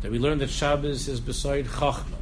That 0.02 0.12
we 0.12 0.20
learn 0.20 0.38
that 0.40 0.50
Shabbos 0.50 1.08
is 1.08 1.20
beside 1.20 1.66
Chachma. 1.66 2.18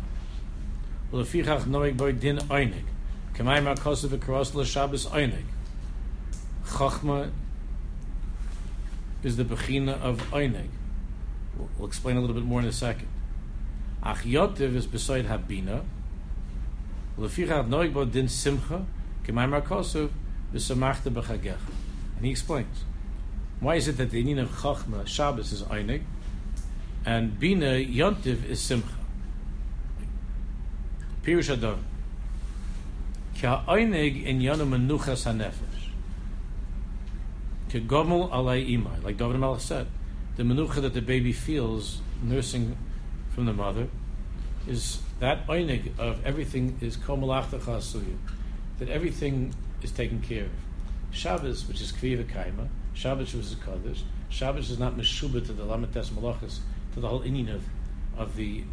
Ulefichach 1.11 1.63
noig 1.63 1.97
boy 1.97 2.13
din 2.13 2.37
Einig. 2.37 2.85
Kemay 3.33 3.61
Markosav 3.61 4.17
Karos 4.19 4.65
Shabbos 4.65 5.07
Einig. 5.07 5.43
Chachma 6.65 7.31
is 9.23 9.35
the 9.35 9.43
Bechina 9.43 9.99
of 10.01 10.21
Einig. 10.31 10.69
We'll 11.57 11.87
explain 11.87 12.17
a 12.17 12.21
little 12.21 12.35
bit 12.35 12.43
more 12.43 12.59
in 12.59 12.65
a 12.65 12.71
second. 12.71 13.07
Ach 14.03 14.17
Yotiv 14.23 14.75
is 14.75 14.85
beside 14.85 15.25
Habina. 15.25 15.83
Lefichach 17.17 17.67
noig 17.67 17.93
boy 17.93 18.05
din 18.05 18.27
Simcha. 18.27 18.85
Kemay 19.25 19.49
Markosav 19.49 20.09
v'samachta 20.53 21.11
b'chagech. 21.11 21.57
And 22.17 22.25
he 22.25 22.31
explains. 22.31 22.83
Why 23.59 23.75
is 23.75 23.87
it 23.87 23.97
that 23.97 24.11
the 24.11 24.23
Inin 24.23 24.41
of 24.41 24.49
Chachma, 24.49 25.07
Shabbos, 25.07 25.51
is 25.53 25.63
Einig, 25.63 26.03
and 27.05 27.39
Bina, 27.39 27.65
Yontiv, 27.65 28.45
is 28.45 28.59
Simcha? 28.59 28.95
Pirush 31.23 31.51
Adon. 31.51 31.83
Ki 33.33 33.47
ha'oinig 33.47 34.25
in 34.25 34.39
yonu 34.39 34.67
menuchas 34.67 35.23
ha'nefesh. 35.25 35.89
Ki 37.69 37.81
gomel 37.81 38.29
imai. 38.29 39.03
Like 39.03 39.17
David 39.17 39.39
Melech 39.39 39.61
said, 39.61 39.87
the 40.35 40.43
menucha 40.43 40.81
that 40.81 40.93
the 40.93 41.01
baby 41.01 41.31
feels 41.31 42.01
nursing 42.21 42.77
from 43.33 43.45
the 43.45 43.53
mother 43.53 43.87
is 44.67 45.01
that 45.19 45.47
oinig 45.47 45.97
of 45.99 46.25
everything 46.25 46.77
is 46.81 46.97
komalachta 46.97 47.59
suyu. 47.59 48.17
That 48.79 48.89
everything 48.89 49.53
is 49.81 49.91
taken 49.91 50.21
care 50.21 50.45
of. 50.45 50.51
Shabbos, 51.11 51.67
which 51.67 51.79
is 51.81 51.91
kriya 51.91 52.25
kaima, 52.25 52.67
Shabbos 52.93 53.33
which 53.33 53.45
is 53.45 53.55
kaddish. 53.55 54.03
Shabbos 54.29 54.69
is 54.69 54.79
not 54.79 54.97
meshuba 54.97 55.45
to 55.45 55.53
the 55.53 55.63
lamites 55.63 56.09
malachas, 56.09 56.59
to 56.93 56.99
the 56.99 57.07
whole 57.07 57.21
inyan 57.21 57.53
of, 57.53 57.63
of 58.17 58.35
the 58.35 58.63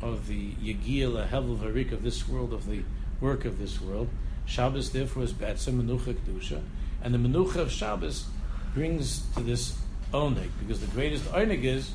of 0.00 0.26
the 0.26 0.52
yegil 0.52 1.28
hevel 1.28 1.58
varik 1.58 1.92
of 1.92 2.02
this 2.02 2.28
world, 2.28 2.52
of 2.52 2.66
the 2.66 2.82
work 3.20 3.44
of 3.44 3.58
this 3.58 3.80
world. 3.80 4.08
Shabbos, 4.44 4.90
therefore, 4.90 5.24
is 5.24 5.32
Betzim 5.32 5.82
Menucha 5.82 6.14
Kedusha. 6.14 6.62
And 7.02 7.12
the 7.12 7.18
Menucha 7.18 7.56
of 7.56 7.72
Shabbos 7.72 8.26
brings 8.74 9.22
to 9.34 9.40
this 9.40 9.76
Onig, 10.12 10.50
because 10.60 10.80
the 10.80 10.86
greatest 10.88 11.24
Onig 11.32 11.64
is 11.64 11.92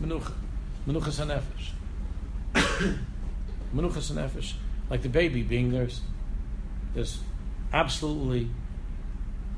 Menucha. 0.00 0.32
Menucha 0.86 1.10
Sanefesh. 1.10 1.70
Menucha 3.74 3.98
Sanefesh. 3.98 4.54
Like 4.90 5.00
the 5.00 5.08
baby 5.08 5.42
being 5.42 5.72
nursed. 5.72 6.02
There's 6.92 7.20
absolutely 7.72 8.50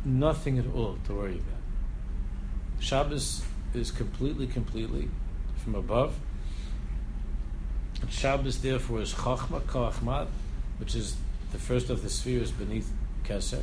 nothing 0.04 0.60
at 0.60 0.66
all 0.72 0.96
to 1.06 1.14
worry 1.14 1.34
about. 1.34 1.60
Shabbos 2.78 3.42
is 3.74 3.90
completely, 3.90 4.46
completely 4.46 5.08
from 5.56 5.74
above. 5.74 6.14
Shabbos, 8.10 8.60
therefore, 8.60 9.00
is 9.00 9.14
Chachma, 9.14 9.60
Kachmat, 9.62 10.28
which 10.78 10.94
is 10.94 11.16
the 11.52 11.58
first 11.58 11.90
of 11.90 12.02
the 12.02 12.10
spheres 12.10 12.50
beneath 12.50 12.92
Keser. 13.24 13.62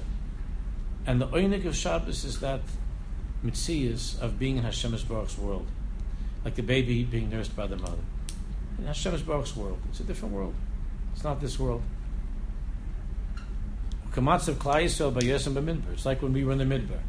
And 1.05 1.21
the 1.21 1.27
Oinig 1.27 1.65
of 1.65 1.75
Shabbos 1.75 2.25
is 2.25 2.39
that 2.39 2.61
mitzias 3.43 4.19
of 4.21 4.38
being 4.39 4.57
in 4.57 4.63
Hashem's 4.63 5.03
Baruch's 5.03 5.38
world, 5.38 5.67
like 6.45 6.55
the 6.55 6.63
baby 6.63 7.03
being 7.03 7.29
nursed 7.29 7.55
by 7.55 7.67
the 7.67 7.77
mother. 7.77 8.03
In 8.77 8.86
Hashem's 8.86 9.21
Baruch's 9.21 9.55
world, 9.55 9.79
it's 9.89 10.00
a 10.00 10.03
different 10.03 10.33
world. 10.33 10.55
It's 11.13 11.24
not 11.24 11.39
this 11.41 11.60
world. 11.60 11.83
It's 14.13 14.48
like 16.05 16.21
when 16.21 16.33
we 16.33 16.43
were 16.43 16.51
in 16.51 16.57
the 16.57 16.65
Midbar. 16.65 17.00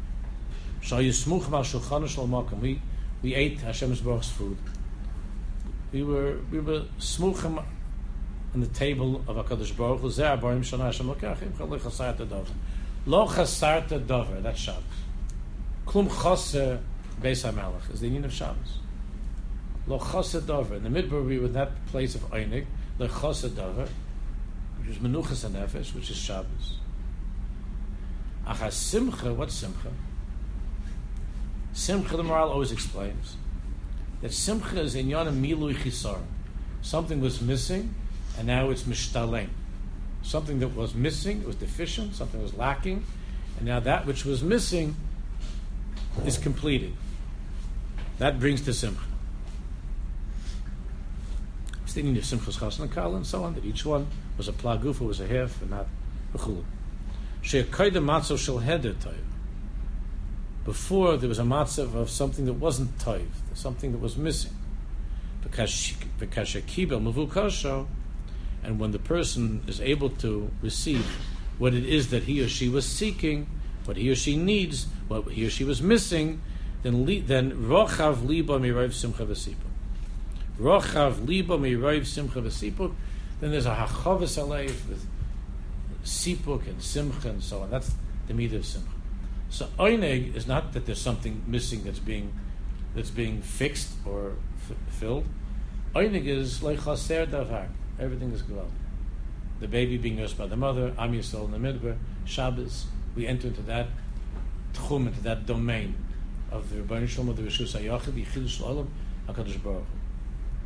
We 2.61 2.81
we 3.21 3.35
ate 3.35 3.59
Hashem's 3.59 4.01
Baruch's 4.01 4.29
food 4.29 4.57
we 5.93 6.03
were 6.03 6.39
we 6.51 6.59
were 6.59 6.81
smuchim 6.99 7.63
on 8.53 8.59
the 8.59 8.67
table 8.67 9.23
of 9.27 9.37
Hakadosh 9.37 9.77
Baruch 9.77 10.01
Hu. 10.01 10.09
Hashem. 10.09 11.07
Lo 13.05 13.27
Chasarta 13.27 14.07
Dover. 14.07 14.41
That's 14.41 14.59
Shabbos. 14.59 14.83
Klum 15.85 16.07
Chaser 16.09 16.79
Beis 17.21 17.49
Hamelach 17.49 17.93
is 17.93 17.99
the 17.99 18.07
union 18.07 18.25
of 18.25 18.33
Shabbos. 18.33 18.79
Lo 19.87 19.99
Chaser 19.99 20.41
Dover. 20.41 20.75
In 20.75 20.83
the 20.83 20.89
Midbar 20.89 21.25
we 21.25 21.39
were 21.39 21.47
in 21.47 21.53
that 21.53 21.85
place 21.87 22.15
of 22.15 22.21
Einig. 22.31 22.65
Lo 22.99 23.07
Chaser 23.07 23.49
Dover, 23.49 23.87
which 24.79 24.89
is 24.89 24.97
Menuchas 24.97 25.43
and 25.43 25.55
Nefesh, 25.55 25.93
which 25.93 26.09
is 26.09 26.17
Shabbos. 26.17 26.77
Achas 28.47 28.73
Simcha. 28.73 29.33
What's 29.33 29.55
Simcha? 29.55 29.91
Simcha, 31.73 32.17
the 32.17 32.23
moral 32.23 32.51
always 32.51 32.71
explains 32.71 33.37
that 34.21 34.31
simcha 34.31 34.79
is 34.79 34.95
in 34.95 35.07
yana 35.07 35.33
milui 35.33 35.75
chisar. 35.75 36.19
Something 36.81 37.19
was 37.19 37.41
missing, 37.41 37.93
and 38.37 38.47
now 38.47 38.69
it's 38.69 38.83
mishtalem. 38.83 39.49
Something 40.21 40.59
that 40.59 40.69
was 40.69 40.93
missing 40.93 41.41
it 41.41 41.47
was 41.47 41.55
deficient, 41.55 42.15
something 42.15 42.41
was 42.41 42.53
lacking, 42.53 43.03
and 43.57 43.65
now 43.65 43.79
that 43.79 44.05
which 44.05 44.23
was 44.23 44.43
missing 44.43 44.95
is 46.25 46.37
completed. 46.37 46.93
That 48.19 48.39
brings 48.39 48.61
to 48.61 48.73
simcha. 48.73 49.01
Thinking 51.87 52.17
of 52.17 52.23
simchas 52.23 52.57
chasna 52.57 52.91
kala 52.91 53.17
and 53.17 53.25
so 53.25 53.43
on, 53.43 53.53
that 53.53 53.65
each 53.65 53.85
one 53.85 54.07
was 54.37 54.47
a 54.47 54.51
plagufa, 54.51 55.01
was 55.01 55.19
a 55.19 55.27
half, 55.27 55.61
and 55.61 55.69
not 55.71 55.87
a 56.33 56.37
chulu. 56.39 56.63
Before 60.65 61.17
there 61.17 61.29
was 61.29 61.39
a 61.39 61.43
matzav 61.43 61.93
of 61.93 62.09
something 62.09 62.45
that 62.45 62.53
wasn't 62.53 62.97
toiv, 62.97 63.27
something 63.53 63.91
that 63.91 63.97
was 63.99 64.17
missing. 64.17 64.53
And 68.63 68.79
when 68.79 68.91
the 68.91 68.99
person 68.99 69.63
is 69.67 69.81
able 69.81 70.09
to 70.09 70.49
receive 70.61 71.05
what 71.57 71.73
it 71.73 71.85
is 71.85 72.09
that 72.11 72.23
he 72.23 72.41
or 72.41 72.47
she 72.47 72.69
was 72.69 72.87
seeking, 72.87 73.47
what 73.85 73.97
he 73.97 74.09
or 74.09 74.15
she 74.15 74.35
needs, 74.35 74.87
what 75.07 75.31
he 75.31 75.45
or 75.45 75.49
she 75.49 75.63
was 75.63 75.81
missing, 75.81 76.41
then 76.83 77.05
then 77.27 77.51
rochav 77.51 78.25
liba 78.25 78.59
mirayv 78.59 78.93
simcha 78.93 79.25
v'sipuk. 79.25 79.55
Rochav 80.59 81.27
liba 81.27 81.57
mirayv 81.57 82.05
simcha 82.05 82.41
v'sipuk. 82.41 82.93
Then 83.39 83.51
there's 83.51 83.65
a 83.65 83.75
hachavas 83.75 84.37
aleiv 84.41 84.87
with 84.87 85.05
sipuk 86.03 86.67
and 86.67 86.81
simcha 86.81 87.29
and 87.29 87.43
so 87.43 87.61
on. 87.61 87.69
That's 87.69 87.91
the 88.27 88.33
midah 88.33 88.57
of 88.57 88.65
simcha. 88.65 88.89
So 89.49 89.67
oineg 89.77 90.35
is 90.35 90.47
not 90.47 90.73
that 90.73 90.85
there's 90.85 91.01
something 91.01 91.43
missing 91.47 91.83
that's 91.83 91.99
being 91.99 92.33
that's 92.95 93.09
being 93.09 93.41
fixed 93.41 93.91
or 94.05 94.33
f- 94.69 94.77
filled. 94.93 95.25
Oineg 95.95 96.25
is 96.25 96.63
like 96.63 96.83
chaser 96.83 97.25
davar. 97.25 97.67
Everything 97.99 98.31
is 98.31 98.41
good. 98.41 98.65
The 99.59 99.67
baby 99.67 99.97
being 99.97 100.17
nursed 100.17 100.37
by 100.37 100.47
the 100.47 100.57
mother, 100.57 100.93
Am 100.97 101.13
Yisrael 101.13 101.45
in 101.45 101.51
the 101.51 101.57
midbar, 101.57 101.97
Shabbos. 102.25 102.85
We 103.15 103.27
enter 103.27 103.47
into 103.47 103.61
that 103.63 103.87
tchum, 104.73 105.07
into 105.07 105.21
that 105.21 105.45
domain 105.45 105.95
of 106.51 106.69
the 106.69 106.81
Rebbeinu 106.81 107.07
Shalom 107.07 107.29
of 107.29 107.37
the 107.37 107.43
Rishus 107.43 107.79
HaYachid, 107.79 108.25
Yichid 108.25 108.49
Shalom, 108.49 108.89
HaKadosh 109.27 109.61
Baruch 109.63 109.85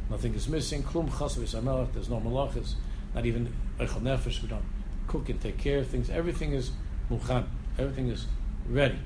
Nothing 0.09 0.35
is 0.35 0.47
missing. 0.47 0.83
Klum 0.83 1.09
Chasav 1.09 1.39
Yisamelach. 1.39 1.91
There's 1.93 2.09
no 2.09 2.19
malachas. 2.19 2.75
Not 3.13 3.25
even 3.25 3.53
Echel 3.79 4.01
Nefesh. 4.01 4.41
We 4.41 4.47
don't 4.47 4.63
cook 5.07 5.29
and 5.29 5.41
take 5.41 5.57
care 5.57 5.79
of 5.79 5.87
things. 5.87 6.09
Everything 6.09 6.53
is 6.53 6.71
muchan. 7.11 7.45
Everything 7.77 8.07
is 8.07 8.25
ready. 8.69 8.99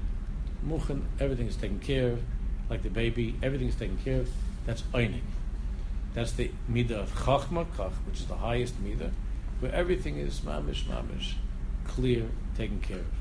Muchan. 0.66 1.02
Everything 1.20 1.48
is 1.48 1.56
taken 1.56 1.80
care 1.80 2.12
of. 2.12 2.22
Like 2.70 2.84
the 2.84 2.90
baby, 2.90 3.36
everything 3.42 3.68
is 3.68 3.76
taken 3.76 3.98
care 3.98 4.22
of. 4.22 4.30
That's 4.66 4.84
einig. 4.94 5.22
That's 6.14 6.34
the 6.34 6.52
midah 6.72 6.92
of 6.92 7.14
chachma, 7.16 7.66
kach, 7.66 7.94
which 8.06 8.20
is 8.20 8.26
the 8.28 8.36
highest 8.36 8.82
midah, 8.84 9.12
where 9.60 9.74
everything 9.74 10.18
is 10.18 10.42
mamish, 10.42 10.84
mamish, 10.84 11.34
clear, 11.86 12.28
taken 12.56 12.80
care 12.80 13.00
of. 13.00 13.21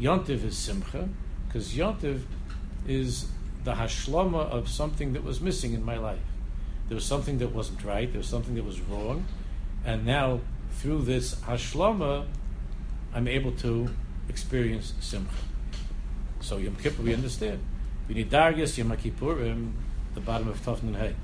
Yontiv 0.00 0.44
is 0.44 0.56
simcha, 0.56 1.08
because 1.46 1.74
yontiv 1.74 2.22
is 2.88 3.26
the 3.64 3.74
hashlama 3.74 4.48
of 4.48 4.68
something 4.68 5.12
that 5.12 5.22
was 5.22 5.40
missing 5.40 5.74
in 5.74 5.84
my 5.84 5.98
life. 5.98 6.18
There 6.88 6.94
was 6.94 7.04
something 7.04 7.38
that 7.38 7.48
wasn't 7.48 7.84
right. 7.84 8.10
There 8.10 8.18
was 8.18 8.28
something 8.28 8.54
that 8.54 8.64
was 8.64 8.80
wrong, 8.80 9.26
and 9.84 10.06
now 10.06 10.40
through 10.72 11.02
this 11.02 11.34
hashlama, 11.34 12.26
I'm 13.12 13.28
able 13.28 13.52
to 13.52 13.90
experience 14.28 14.94
simcha. 15.00 15.34
So 16.40 16.56
Yom 16.56 16.76
Kippur, 16.76 17.02
we 17.02 17.12
understand. 17.12 17.60
We 18.08 18.14
need 18.14 18.30
dargis 18.30 18.78
Yom 18.78 18.90
Kippurim, 18.96 19.52
um, 19.52 19.74
the 20.14 20.20
bottom 20.20 20.48
of 20.48 20.58
Tafn 20.64 20.82
and 20.82 20.96
Hay. 20.96 21.14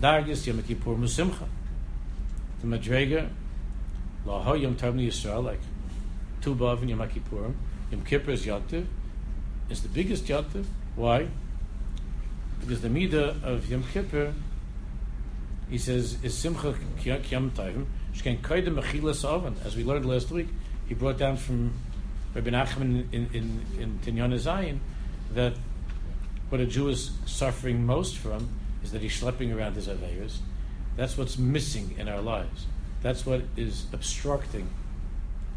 Dargis 0.00 0.46
Yom 0.46 0.62
Kippur 0.62 0.94
Musimcha. 0.96 1.48
The 2.60 2.66
Madrega, 2.66 3.30
Laha 4.26 4.60
Yom 4.60 4.76
Tavni 4.76 5.06
Yisrael, 5.08 5.42
like 5.42 5.60
two 6.42 6.54
Bav 6.54 6.80
and 6.82 6.90
Yom 6.90 6.98
Kippurim. 7.08 7.54
Yom 7.90 8.02
Kippur 8.02 8.32
is 8.32 8.46
Yontiv. 8.46 8.86
It's 9.68 9.80
the 9.80 9.88
biggest 9.88 10.24
Yontiv. 10.26 10.64
Why? 10.96 11.28
Because 12.60 12.80
the 12.82 12.88
Midah 12.88 13.42
of 13.42 13.68
Yom 13.70 13.84
Kippur, 13.92 14.34
he 15.68 15.78
says, 15.78 16.22
is 16.22 16.36
Simcha 16.36 16.74
Kiyam 16.98 17.50
Tavim, 17.50 17.86
Shken 18.14 18.40
Koidem 18.40 18.80
Mechilas 18.80 19.24
Oven. 19.24 19.56
As 19.64 19.76
we 19.76 19.84
learned 19.84 20.06
last 20.06 20.30
week, 20.30 20.48
he 20.88 20.94
brought 20.94 21.18
down 21.18 21.36
from 21.36 21.72
Rabbi 22.34 22.50
Nachman 22.50 23.12
in, 23.12 23.28
in, 23.32 23.66
in 23.78 23.98
Tinyon 24.04 24.32
Zayin 24.34 24.78
that 25.34 25.54
what 26.48 26.60
a 26.60 26.66
Jew 26.66 26.88
is 26.88 27.12
suffering 27.26 27.86
most 27.86 28.16
from 28.16 28.48
is 28.82 28.92
that 28.92 29.00
he's 29.00 29.18
schlepping 29.18 29.54
around 29.54 29.74
his 29.74 29.88
Averas. 29.88 30.38
That's 30.96 31.16
what's 31.16 31.38
missing 31.38 31.94
in 31.98 32.08
our 32.08 32.20
lives. 32.20 32.66
That's 33.02 33.24
what 33.24 33.42
is 33.56 33.86
obstructing 33.92 34.68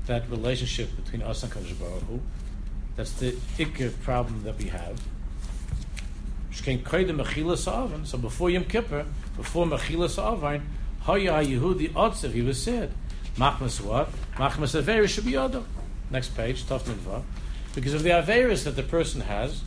that 0.05 0.29
relationship 0.29 0.95
between 0.95 1.21
us 1.21 1.43
and 1.43 1.51
Kadosh 1.51 1.79
Baruch 1.79 2.03
Hu. 2.03 2.19
That's 2.95 3.13
the 3.13 3.31
ikr 3.57 3.99
problem 4.01 4.43
that 4.43 4.57
we 4.57 4.65
have. 4.65 5.01
So 6.53 8.17
before 8.17 8.49
Yom 8.49 8.65
Kippur, 8.65 9.05
before 9.35 9.65
Mechilas 9.65 10.21
Avin, 10.21 10.67
Haya 11.01 11.43
Yehudi 11.43 11.91
Otzev, 11.93 12.31
he 12.31 12.41
was 12.41 12.61
said, 12.61 12.91
Machmas 13.37 13.81
what? 13.81 14.09
Machmas 14.35 14.79
Averis 14.79 15.09
should 15.09 15.25
be 15.25 15.35
other. 15.35 15.63
Next 16.11 16.35
page, 16.35 16.63
Tov. 16.63 17.23
Because 17.73 17.95
of 17.95 18.03
the 18.03 18.11
Averis 18.11 18.65
that 18.65 18.75
the 18.75 18.83
person 18.83 19.21
has, 19.21 19.63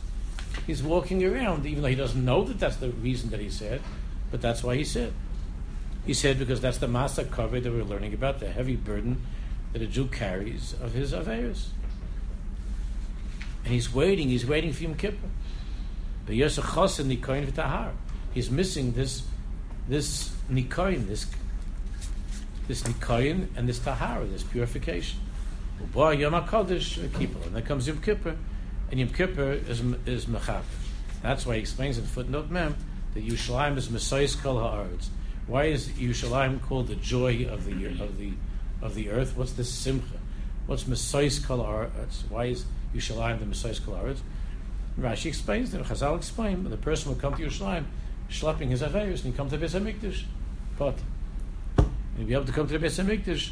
he's 0.65 0.81
walking 0.81 1.25
around, 1.25 1.65
even 1.65 1.81
though 1.83 1.89
he 1.89 1.95
doesn't 1.95 2.23
know 2.23 2.45
that 2.45 2.57
that's 2.57 2.77
the 2.77 2.89
reason 2.89 3.31
that 3.31 3.41
he 3.41 3.49
said, 3.49 3.81
but 4.31 4.41
that's 4.41 4.63
why 4.63 4.77
he 4.77 4.85
said. 4.85 5.11
He 6.05 6.13
said 6.13 6.39
because 6.39 6.61
that's 6.61 6.77
the 6.77 6.87
Masa 6.87 7.29
cover 7.29 7.59
that 7.59 7.69
we're 7.69 7.83
learning 7.83 8.13
about, 8.13 8.39
the 8.39 8.47
heavy 8.47 8.77
burden 8.77 9.21
that 9.73 9.81
a 9.81 9.87
Jew 9.87 10.07
carries 10.07 10.73
of 10.81 10.93
his 10.93 11.13
Averis. 11.13 11.67
And 13.63 13.73
he's 13.73 13.93
waiting, 13.93 14.29
he's 14.29 14.45
waiting 14.45 14.71
for 14.73 14.83
Yom 14.83 14.95
Kippur. 14.95 15.27
But 16.25 16.35
Yosef 16.35 16.63
Chosin 16.63 17.15
Nikoin 17.15 17.45
V'Tahar. 17.45 17.91
He's 18.33 18.49
missing 18.49 18.93
this 18.93 19.23
this 19.87 20.31
Nikoin, 20.49 21.07
this 21.07 21.27
this 22.67 22.83
Nikoin 22.83 23.47
and 23.55 23.67
this 23.67 23.79
Tahara, 23.79 24.25
this 24.25 24.43
purification. 24.43 25.19
Yom 25.95 26.33
HaKodesh 26.33 26.97
And 27.45 27.55
then 27.55 27.63
comes 27.63 27.87
Yom 27.87 28.01
Kippur, 28.01 28.35
and 28.91 28.99
Yom 28.99 29.09
Kippur 29.09 29.51
is, 29.51 29.81
is 30.05 30.25
Mechap. 30.25 30.63
That's 31.21 31.45
why 31.45 31.55
he 31.55 31.61
explains 31.61 31.97
in 31.97 32.05
footnote 32.05 32.49
Mem 32.49 32.75
that 33.13 33.25
Yushalayim 33.25 33.77
is 33.77 33.89
Messiah's 33.89 34.35
Kol 34.35 34.59
Ha'aretz. 34.59 35.07
Why 35.47 35.65
is 35.65 35.89
Yushalayim 35.89 36.61
called 36.61 36.87
the 36.87 36.95
joy 36.95 37.47
of 37.49 37.65
the 37.65 37.85
of 38.01 38.17
the 38.17 38.33
of 38.81 38.95
the 38.95 39.09
earth? 39.09 39.35
What's 39.35 39.53
the 39.53 39.63
Simcha? 39.63 40.17
What's 40.65 40.87
Messiah's 40.87 41.43
Ha'aretz? 41.43 42.29
Why 42.29 42.45
is 42.45 42.65
Yushalayim 42.93 43.39
the 43.39 43.45
Messiah's 43.45 43.79
Ha'aretz? 43.79 44.19
Rashi 44.99 45.27
explains 45.27 45.71
that 45.71 45.83
Chazal 45.83 46.17
explained 46.17 46.65
the 46.65 46.77
person 46.77 47.11
will 47.11 47.19
come 47.19 47.35
to 47.35 47.43
Yerushalayim 47.43 47.85
schlepping 48.29 48.69
his 48.69 48.81
affairs 48.81 49.23
and 49.23 49.33
he 49.33 49.37
comes 49.37 49.51
to 49.51 49.57
Beis 49.57 49.79
Hamikdash, 49.79 50.23
but 50.77 50.95
he'd 52.17 52.27
be 52.27 52.33
able 52.33 52.45
to 52.45 52.51
come 52.51 52.67
to 52.67 52.77
the 52.77 52.85
Beis 52.85 53.03
Hamikdash 53.03 53.51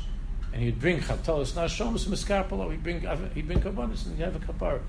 and 0.54 0.64
he'd 0.64 0.80
bring 0.80 1.00
chatalas 1.00 1.54
nashomas 1.54 2.08
miskarpalo. 2.08 2.72
He'd 2.72 2.84
bring 2.84 3.02
he'd 3.34 3.48
bring 3.48 3.62
kabbanis 3.62 4.06
and 4.06 4.18
he'd 4.18 4.24
have 4.24 4.36
a 4.36 4.40
kapara. 4.40 4.82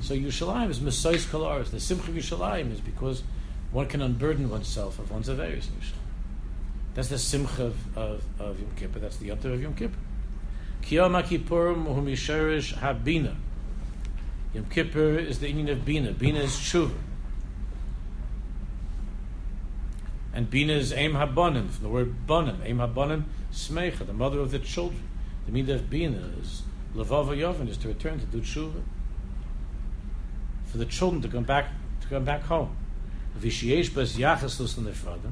So 0.00 0.14
Yerushalayim 0.14 0.70
is 0.70 0.80
Messiah's 0.80 1.26
kolaris. 1.26 1.70
The 1.70 1.80
simcha 1.80 2.10
of 2.10 2.16
Yerushalayim 2.16 2.72
is 2.72 2.80
because 2.80 3.22
one 3.70 3.86
can 3.86 4.00
unburden 4.00 4.48
oneself 4.48 4.98
of 4.98 5.10
one's 5.10 5.28
avayos 5.28 5.68
in. 5.68 5.97
That's 6.98 7.10
the 7.10 7.18
simcha 7.18 7.66
of, 7.66 7.96
of, 7.96 8.24
of 8.40 8.58
Yom 8.58 8.72
Kippur. 8.74 8.98
That's 8.98 9.18
the 9.18 9.28
yotter 9.28 9.52
of 9.52 9.62
Yom 9.62 9.72
Kippur. 9.74 9.96
Kiyom 10.82 11.22
HaKippurim 11.22 11.84
hu 11.94 12.02
misherish 12.02 12.74
habina. 12.74 13.36
Yom 14.52 14.64
Kippur 14.64 15.16
is 15.16 15.38
the 15.38 15.46
union 15.46 15.68
of 15.68 15.84
Bina. 15.84 16.10
Bina 16.10 16.40
is 16.40 16.50
tshuva. 16.50 16.96
And 20.32 20.50
Bina 20.50 20.72
is 20.72 20.92
Aim 20.92 21.12
Habonim, 21.12 21.70
from 21.70 21.84
the 21.84 21.88
word 21.88 22.26
Bonim. 22.26 22.56
Aim 22.64 22.78
Habonim, 22.78 23.26
Smecha, 23.52 24.04
the 24.04 24.12
mother 24.12 24.40
of 24.40 24.50
the 24.50 24.58
children. 24.58 25.04
The 25.46 25.52
midah 25.52 25.76
of 25.76 25.88
Bina 25.88 26.32
is 26.42 26.62
Levava 26.96 27.28
Yovin, 27.28 27.68
is 27.68 27.76
to 27.76 27.86
return 27.86 28.18
to 28.18 28.26
do 28.26 28.40
tshuva. 28.40 28.82
For 30.64 30.78
the 30.78 30.86
children 30.86 31.22
to 31.22 31.28
come 31.28 31.44
back 31.44 31.68
to 32.00 32.08
come 32.08 32.24
back 32.24 32.42
home. 32.42 32.76
Vishiesh 33.38 33.94
bas 33.94 34.16
yachasus 34.16 34.76
l'nefradim. 34.76 35.30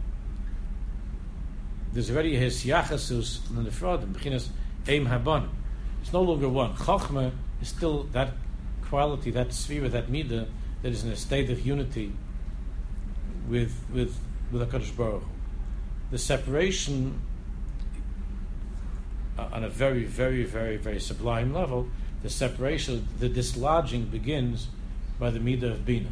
There's 1.97 2.11
already 2.11 2.37
his 2.37 2.63
yachasus 2.63 3.41
l'nefradim. 3.51 4.13
Bechinas 4.13 4.49
Aim 4.87 5.07
Habonim. 5.07 5.49
It's 6.03 6.13
no 6.13 6.21
longer 6.21 6.47
one. 6.47 6.75
Chochma 6.75 7.33
is 7.63 7.69
still 7.69 8.03
that 8.13 8.35
quality, 8.83 9.31
that 9.31 9.55
sphere, 9.55 9.89
that 9.89 10.09
midah 10.09 10.47
that 10.83 10.93
is 10.93 11.05
in 11.05 11.11
a 11.11 11.17
state 11.17 11.49
of 11.49 11.67
unity 11.67 12.13
with 13.49 13.75
with 13.91 14.15
with 14.53 14.71
Hakadosh 14.71 14.95
Baruch. 14.95 15.23
The 16.11 16.19
separation 16.19 17.23
uh, 19.39 19.49
on 19.51 19.65
a 19.65 19.71
very, 19.71 20.05
very, 20.05 20.45
very, 20.45 20.77
very 20.77 21.01
sublime 21.01 21.55
level, 21.55 21.89
the 22.23 22.29
separation, 22.29 23.09
the 23.21 23.31
dislodging 23.31 24.11
begins 24.11 24.69
by 25.19 25.31
the 25.31 25.39
midah 25.39 25.73
of 25.73 25.87
bina. 25.87 26.11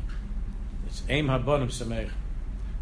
It's 0.86 1.02
aim 1.10 1.26
habonim 1.26 1.66
sameich. 1.66 2.08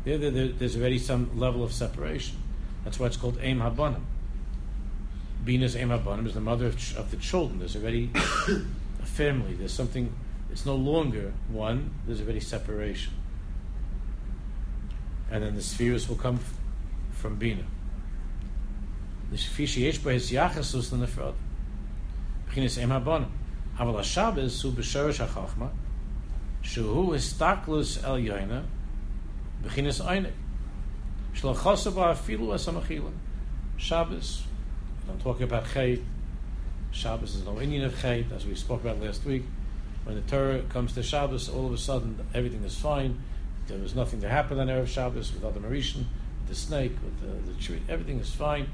There, 0.05 0.19
there, 0.19 0.49
there's 0.51 0.77
already 0.77 1.01
some 1.01 1.37
level 1.37 1.65
of 1.65 1.73
separation. 1.73 2.42
That's 2.84 3.00
why 3.00 3.08
it's 3.08 3.18
called 3.18 3.38
aim 3.42 3.60
habonim. 3.60 4.02
Bina's 5.44 5.76
aim 5.76 5.90
habonim 5.90 6.26
is 6.28 6.34
the 6.34 6.42
mother 6.42 6.68
of, 6.68 6.98
of 6.98 7.12
the 7.12 7.18
children. 7.18 7.60
There's 7.60 7.76
already 7.76 8.12
a 8.16 9.06
family. 9.06 9.54
There's 9.54 9.74
something. 9.74 10.14
It's 10.52 10.66
no 10.66 10.76
longer 10.76 11.34
one. 11.50 11.92
There's 12.06 12.22
already 12.22 12.40
separation 12.40 13.14
and 15.32 15.44
then 15.44 15.56
the 15.56 15.62
spheres 15.62 16.08
will 16.08 16.16
come 16.16 16.36
f- 16.36 16.54
from 17.12 17.36
Bina. 17.36 17.64
The 19.32 19.38
Fishi 19.38 19.82
Yesh 19.82 20.00
Bahis 20.00 20.32
Yachasus 20.32 20.90
Lenefrod. 20.92 21.34
Bechinis 22.50 22.82
Em 22.82 22.90
Habonim. 22.90 23.30
אבל 23.80 24.00
השבס 24.00 24.64
הוא 24.64 24.74
בשורש 24.74 25.22
החוכמה, 25.22 25.68
שהוא 26.62 27.16
הסתכלוס 27.16 28.04
אל 28.04 28.20
יוינה, 28.20 28.62
בחינס 29.64 30.02
עיינה. 30.02 30.30
Shabbos, 31.35 31.87
I'm 35.09 35.19
talking 35.19 35.43
about 35.43 35.65
Chet. 35.73 35.99
Shabbos 36.93 37.35
is 37.35 37.45
no 37.45 37.61
Indian 37.61 37.85
of 37.85 38.01
Chet, 38.01 38.31
as 38.33 38.47
we 38.47 38.55
spoke 38.55 38.83
about 38.83 39.01
last 39.01 39.25
week. 39.25 39.43
When 40.05 40.17
the 40.17 40.23
Torah 40.23 40.63
comes 40.63 40.95
to 40.95 41.03
Shabbos, 41.03 41.49
all 41.49 41.67
of 41.67 41.73
a 41.73 41.79
sudden 41.79 42.19
everything 42.35 42.65
is 42.65 42.77
fine. 42.77 43.23
There 43.67 43.79
was 43.79 43.95
nothing 43.95 44.21
to 44.21 44.29
happen 44.29 44.59
on 44.59 44.67
Erev 44.67 44.89
Shabbos 44.89 45.33
with 45.33 45.45
other 45.45 45.61
Marishan, 45.61 46.05
with 46.41 46.49
the 46.49 46.55
snake, 46.55 46.93
with 47.03 47.21
the, 47.21 47.53
the 47.53 47.61
tree. 47.61 47.81
Everything 47.89 48.19
is 48.19 48.35
fine. 48.35 48.69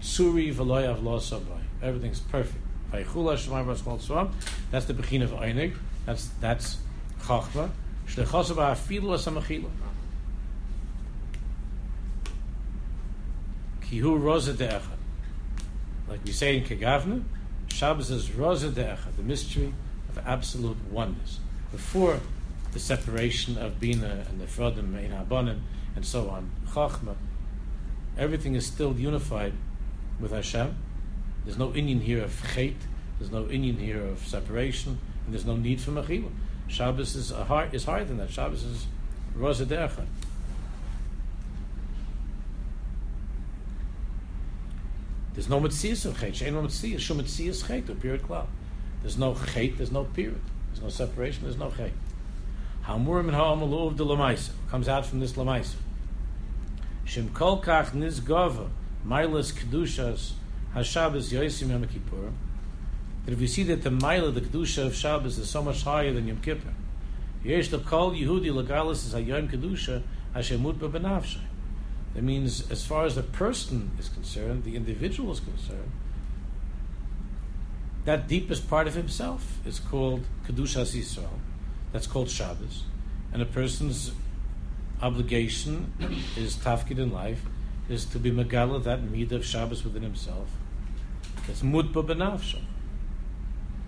Suri 0.00 0.54
v'loyav 0.54 1.02
lo 1.02 1.18
sabai. 1.18 1.60
Everything's 1.82 2.20
perfect. 2.20 2.64
That's 2.90 4.86
the 4.86 4.94
begin 4.94 5.22
of 5.22 5.30
Einig. 5.30 5.76
That's 6.06 6.28
that's 6.40 6.78
Chachma. 7.20 7.70
Shlechosaba 8.06 8.72
afilu 8.72 9.12
asamachila. 9.12 9.68
Kihu 13.90 14.20
roza 14.20 14.52
de'echad. 14.52 14.98
Like 16.08 16.20
we 16.24 16.32
say 16.32 16.58
in 16.58 16.64
Kegavna, 16.64 17.22
Shabbos 17.68 18.10
is 18.10 18.28
roza 18.28 18.70
de'echad, 18.70 19.16
the 19.16 19.22
mystery 19.22 19.72
of 20.10 20.18
absolute 20.26 20.76
oneness. 20.90 21.40
Before 21.72 22.20
the 22.72 22.78
separation 22.78 23.56
of 23.56 23.80
Bina 23.80 24.26
and 24.28 24.40
the 24.40 24.44
Frodim, 24.44 24.94
Ein 24.96 25.10
Habanim, 25.10 25.60
and 25.96 26.04
so 26.04 26.28
on, 26.28 26.50
Chachma, 26.68 27.16
everything 28.18 28.54
is 28.54 28.66
still 28.66 28.94
unified 28.94 29.54
with 30.20 30.32
Hashem. 30.32 30.76
There's 31.44 31.58
no 31.58 31.72
Indian 31.72 32.00
here 32.00 32.22
of 32.22 32.42
Chet, 32.54 32.74
there's 33.18 33.30
no 33.30 33.48
Indian 33.48 33.78
here 33.78 34.04
of 34.04 34.18
separation, 34.26 34.98
and 35.24 35.34
there's 35.34 35.46
no 35.46 35.56
need 35.56 35.80
for 35.80 35.92
Mechila. 35.92 36.30
Shabbos 36.68 37.16
is, 37.16 37.30
a 37.30 37.44
hard, 37.44 37.74
is 37.74 37.84
higher 37.84 38.04
than 38.04 38.18
that. 38.18 38.30
Shabbos 38.30 38.64
is 38.64 38.86
Rosa 39.34 39.64
Dercha. 39.64 40.04
There's 45.38 45.48
no 45.48 45.60
Metzias 45.60 46.04
of 46.04 46.18
Chet. 46.18 46.32
Shein 46.32 46.52
no 46.52 46.62
Metzias. 46.62 46.98
Shum 46.98 47.20
Metzias 47.20 47.64
Chet, 47.64 47.88
or 47.88 47.94
period 47.94 48.24
cloud. 48.24 48.48
There's 49.02 49.16
no 49.16 49.36
Chet, 49.36 49.76
there's 49.76 49.92
no 49.92 50.02
period. 50.02 50.40
There's 50.66 50.82
no 50.82 50.88
separation, 50.88 51.44
there's 51.44 51.56
no 51.56 51.70
Chet. 51.70 51.92
Hamurim 52.84 53.28
and 53.28 53.36
Ha'amalu 53.36 53.86
of 53.86 53.96
the 53.96 54.04
Lamaisa. 54.04 54.50
Comes 54.68 54.88
out 54.88 55.06
from 55.06 55.20
this 55.20 55.34
Lamaisa. 55.34 55.76
Shem 57.04 57.28
kol 57.28 57.62
kach 57.62 57.92
nizgava, 57.92 58.68
milas 59.06 59.52
kedushas, 59.52 60.32
HaShabbos 60.74 61.32
Yoisim 61.32 61.70
Yom 61.70 61.86
Kippur, 61.86 62.32
that 63.24 63.32
if 63.32 63.40
you 63.40 63.46
see 63.46 63.62
that 63.62 63.84
the 63.84 63.90
Maila, 63.90 64.34
the 64.34 64.40
Kedusha 64.40 64.86
of 64.86 64.96
Shabbos, 64.96 65.38
is 65.38 65.48
so 65.48 65.62
much 65.62 65.84
higher 65.84 66.12
than 66.12 66.26
Yom 66.26 66.40
Kippur, 66.40 66.74
Yesh 67.44 67.68
the 67.68 67.78
Kol 67.78 68.10
Yehudi 68.10 68.46
Legalis 68.46 69.06
is 69.06 69.14
Hayom 69.14 69.48
Kedusha 69.48 70.02
Hashemut 70.34 70.78
Bebenavshay. 70.78 71.42
That 72.14 72.22
means, 72.22 72.70
as 72.70 72.84
far 72.84 73.04
as 73.04 73.14
the 73.14 73.22
person 73.22 73.90
is 73.98 74.08
concerned, 74.08 74.64
the 74.64 74.76
individual 74.76 75.32
is 75.32 75.40
concerned, 75.40 75.92
that 78.04 78.26
deepest 78.26 78.68
part 78.68 78.86
of 78.86 78.94
himself 78.94 79.58
is 79.66 79.78
called 79.78 80.24
Kedushas 80.46 80.96
Yisrael. 80.96 81.38
That's 81.92 82.06
called 82.06 82.30
Shabbos. 82.30 82.84
And 83.32 83.42
a 83.42 83.46
person's 83.46 84.12
obligation 85.02 85.92
is 86.36 86.56
tafkid 86.56 86.98
in 86.98 87.12
life 87.12 87.42
is 87.88 88.04
to 88.06 88.18
be 88.18 88.30
megala 88.30 88.82
that 88.84 89.02
mid 89.02 89.32
of 89.32 89.44
Shabbos 89.44 89.84
within 89.84 90.02
himself. 90.02 90.48
That's 91.46 91.62
mutba 91.62 92.06
benafsha. 92.06 92.60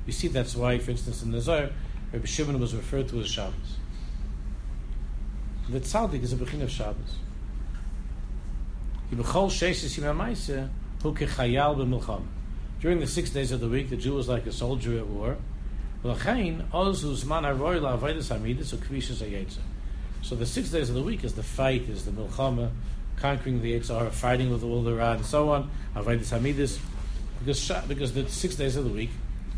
You 0.07 0.13
see, 0.13 0.29
that's 0.29 0.57
why, 0.57 0.79
for 0.79 0.91
instance, 0.91 1.23
in 1.23 1.31
the 1.31 1.41
Zohar, 1.41 1.71
Rabbi 2.13 2.27
Shimon 2.27 2.59
was 2.59 2.75
referred 2.75 3.09
to 3.09 3.21
as 3.21 3.29
Shabbos. 3.29 3.77
The 5.69 5.81
tzaddik 5.81 6.23
is 6.23 6.33
a 6.33 6.37
bechin 6.37 6.63
of 6.63 6.71
Shabbos. 6.71 7.17
During 12.81 13.01
the 13.01 13.07
six 13.07 13.31
days 13.31 13.53
of 13.53 13.61
the 13.61 13.69
week, 13.69 13.91
the 13.91 13.97
Jew 13.97 14.15
was 14.15 14.29
like 14.29 14.47
a 14.47 14.53
soldier 14.53 14.97
at 14.99 15.07
war. 15.07 15.37
So 20.23 20.35
the 20.35 20.47
six 20.47 20.71
days 20.71 20.89
of 20.89 20.95
the 20.95 21.03
week 21.03 21.25
is 21.25 21.35
the 21.35 21.43
fight, 21.43 21.89
is 21.89 22.05
the 22.05 22.11
milchama, 22.13 22.71
conquering 23.17 23.61
the 23.61 23.79
Yitzhar, 23.79 24.11
fighting 24.11 24.51
with 24.51 24.63
all 24.63 24.83
the 24.83 24.95
Ra, 24.95 25.13
and 25.13 25.25
so 25.27 25.51
on, 25.51 25.71
because, 25.95 26.79
because 27.89 28.13
the 28.15 28.29
six 28.29 28.55
days 28.55 28.77
of 28.77 28.85
the 28.85 28.91
week, 28.91 29.11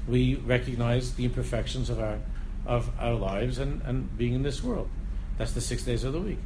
we 0.08 0.34
recognize 0.36 1.14
the 1.14 1.24
imperfections 1.24 1.90
of 1.90 2.00
our 2.00 2.18
of 2.64 2.90
our 2.98 3.14
lives 3.14 3.58
and, 3.58 3.82
and 3.82 4.16
being 4.16 4.34
in 4.34 4.42
this 4.42 4.62
world. 4.62 4.88
That's 5.38 5.52
the 5.52 5.60
six 5.60 5.82
days 5.82 6.04
of 6.04 6.12
the 6.12 6.20
week. 6.20 6.38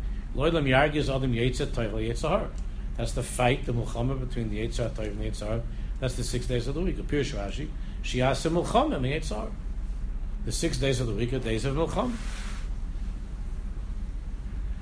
That's 2.97 3.13
the 3.13 3.23
fight, 3.23 3.67
the 3.67 3.73
mulchama 3.73 4.19
between 4.19 4.51
the 4.51 4.67
Yitzhar 4.67 4.91
Toiv 4.91 5.09
and 5.09 5.21
the 5.21 5.31
Yitzhar. 5.31 5.63
That's 6.01 6.15
the 6.15 6.25
six 6.25 6.47
days 6.47 6.67
of 6.69 6.75
the 6.75 6.81
week. 6.81 6.99
Appears 6.99 7.33
Rashi, 7.33 7.69
Shiasa 8.03 8.51
mulchama 8.51 9.01
the 9.01 9.13
Yitzhar. 9.13 9.51
The 10.45 10.53
six 10.53 10.79
days 10.79 11.01
of 11.01 11.07
the 11.07 11.13
week 11.13 11.33
are 11.33 11.39
days 11.39 11.65
of 11.65 11.75
mulchama. 11.77 12.15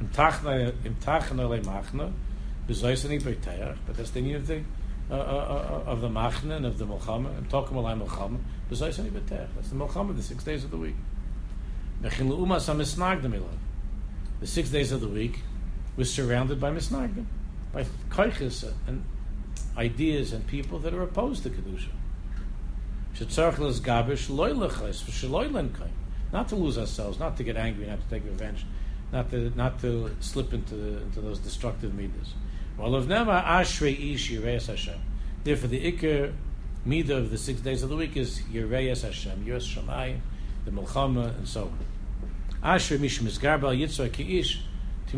Im 0.01 0.09
tachna 0.09 1.49
le 1.49 1.61
machna, 1.61 2.13
bezoisani 2.69 3.77
but 3.87 3.97
that's 3.97 4.11
the 4.11 4.21
new 4.21 4.41
thing 4.41 4.67
uh, 5.11 5.15
uh, 5.15 5.83
uh, 5.87 5.91
of 5.91 6.01
the 6.01 6.09
machna 6.09 6.57
and 6.57 6.67
of 6.67 6.79
the 6.79 6.87
mulchama. 6.87 7.37
I'm 7.37 7.47
talking 7.47 7.79
about 7.79 7.99
mulchama. 7.99 8.39
That's 8.69 8.81
the 8.81 9.77
mulchama, 9.77 10.17
the 10.17 10.23
six 10.23 10.45
days 10.45 10.65
of 10.65 10.71
the 10.71 10.79
week. 10.79 10.97
The 12.01 12.11
six 14.47 14.69
days 14.71 14.93
of 14.93 15.01
the 15.01 15.09
week 15.09 15.41
was 15.97 16.13
surrounded 16.13 16.61
by 16.61 16.71
misnagdim, 16.71 17.27
by 17.75 17.85
koiches 18.09 18.73
and 18.87 19.05
ideas 19.77 20.33
and 20.33 20.47
people 20.47 20.79
that 20.79 20.95
are 20.95 21.03
opposed 21.03 21.43
to 21.43 21.51
kedusha. 21.51 21.89
Not 26.33 26.49
to 26.49 26.57
lose 26.57 26.79
ourselves, 26.79 27.19
not 27.19 27.37
to 27.37 27.45
get 27.45 27.57
angry, 27.57 27.87
not 27.87 28.01
to 28.01 28.09
take 28.09 28.25
revenge, 28.25 28.65
not 29.13 29.31
to 29.31 29.51
not 29.57 29.81
to 29.81 30.11
slip 30.21 30.53
into 30.53 30.75
into 31.03 31.21
those 31.21 31.39
destructive 31.41 31.95
midas. 31.95 32.35
Well, 32.79 32.95
of 32.95 33.07
ashrei 33.07 34.15
ish. 34.15 34.89
Therefore, 35.45 35.69
the 35.69 35.93
ikr 35.93 36.33
midah 36.87 37.19
of 37.19 37.31
the 37.31 37.39
six 37.39 37.61
days 37.61 37.83
of 37.83 37.89
the 37.89 37.97
week 37.97 38.17
is 38.17 38.41
yireis 38.53 39.03
Hashem, 39.03 39.45
yiras 39.45 39.77
shamayim, 39.77 40.21
the 40.65 40.71
milchama, 40.71 41.37
and 41.37 41.47
so 41.47 41.65
on. 41.65 41.79
Asher 42.63 42.99
mish 42.99 43.21
misgarba 43.21 43.77
ki'ish 44.11 44.61
to 45.09 45.17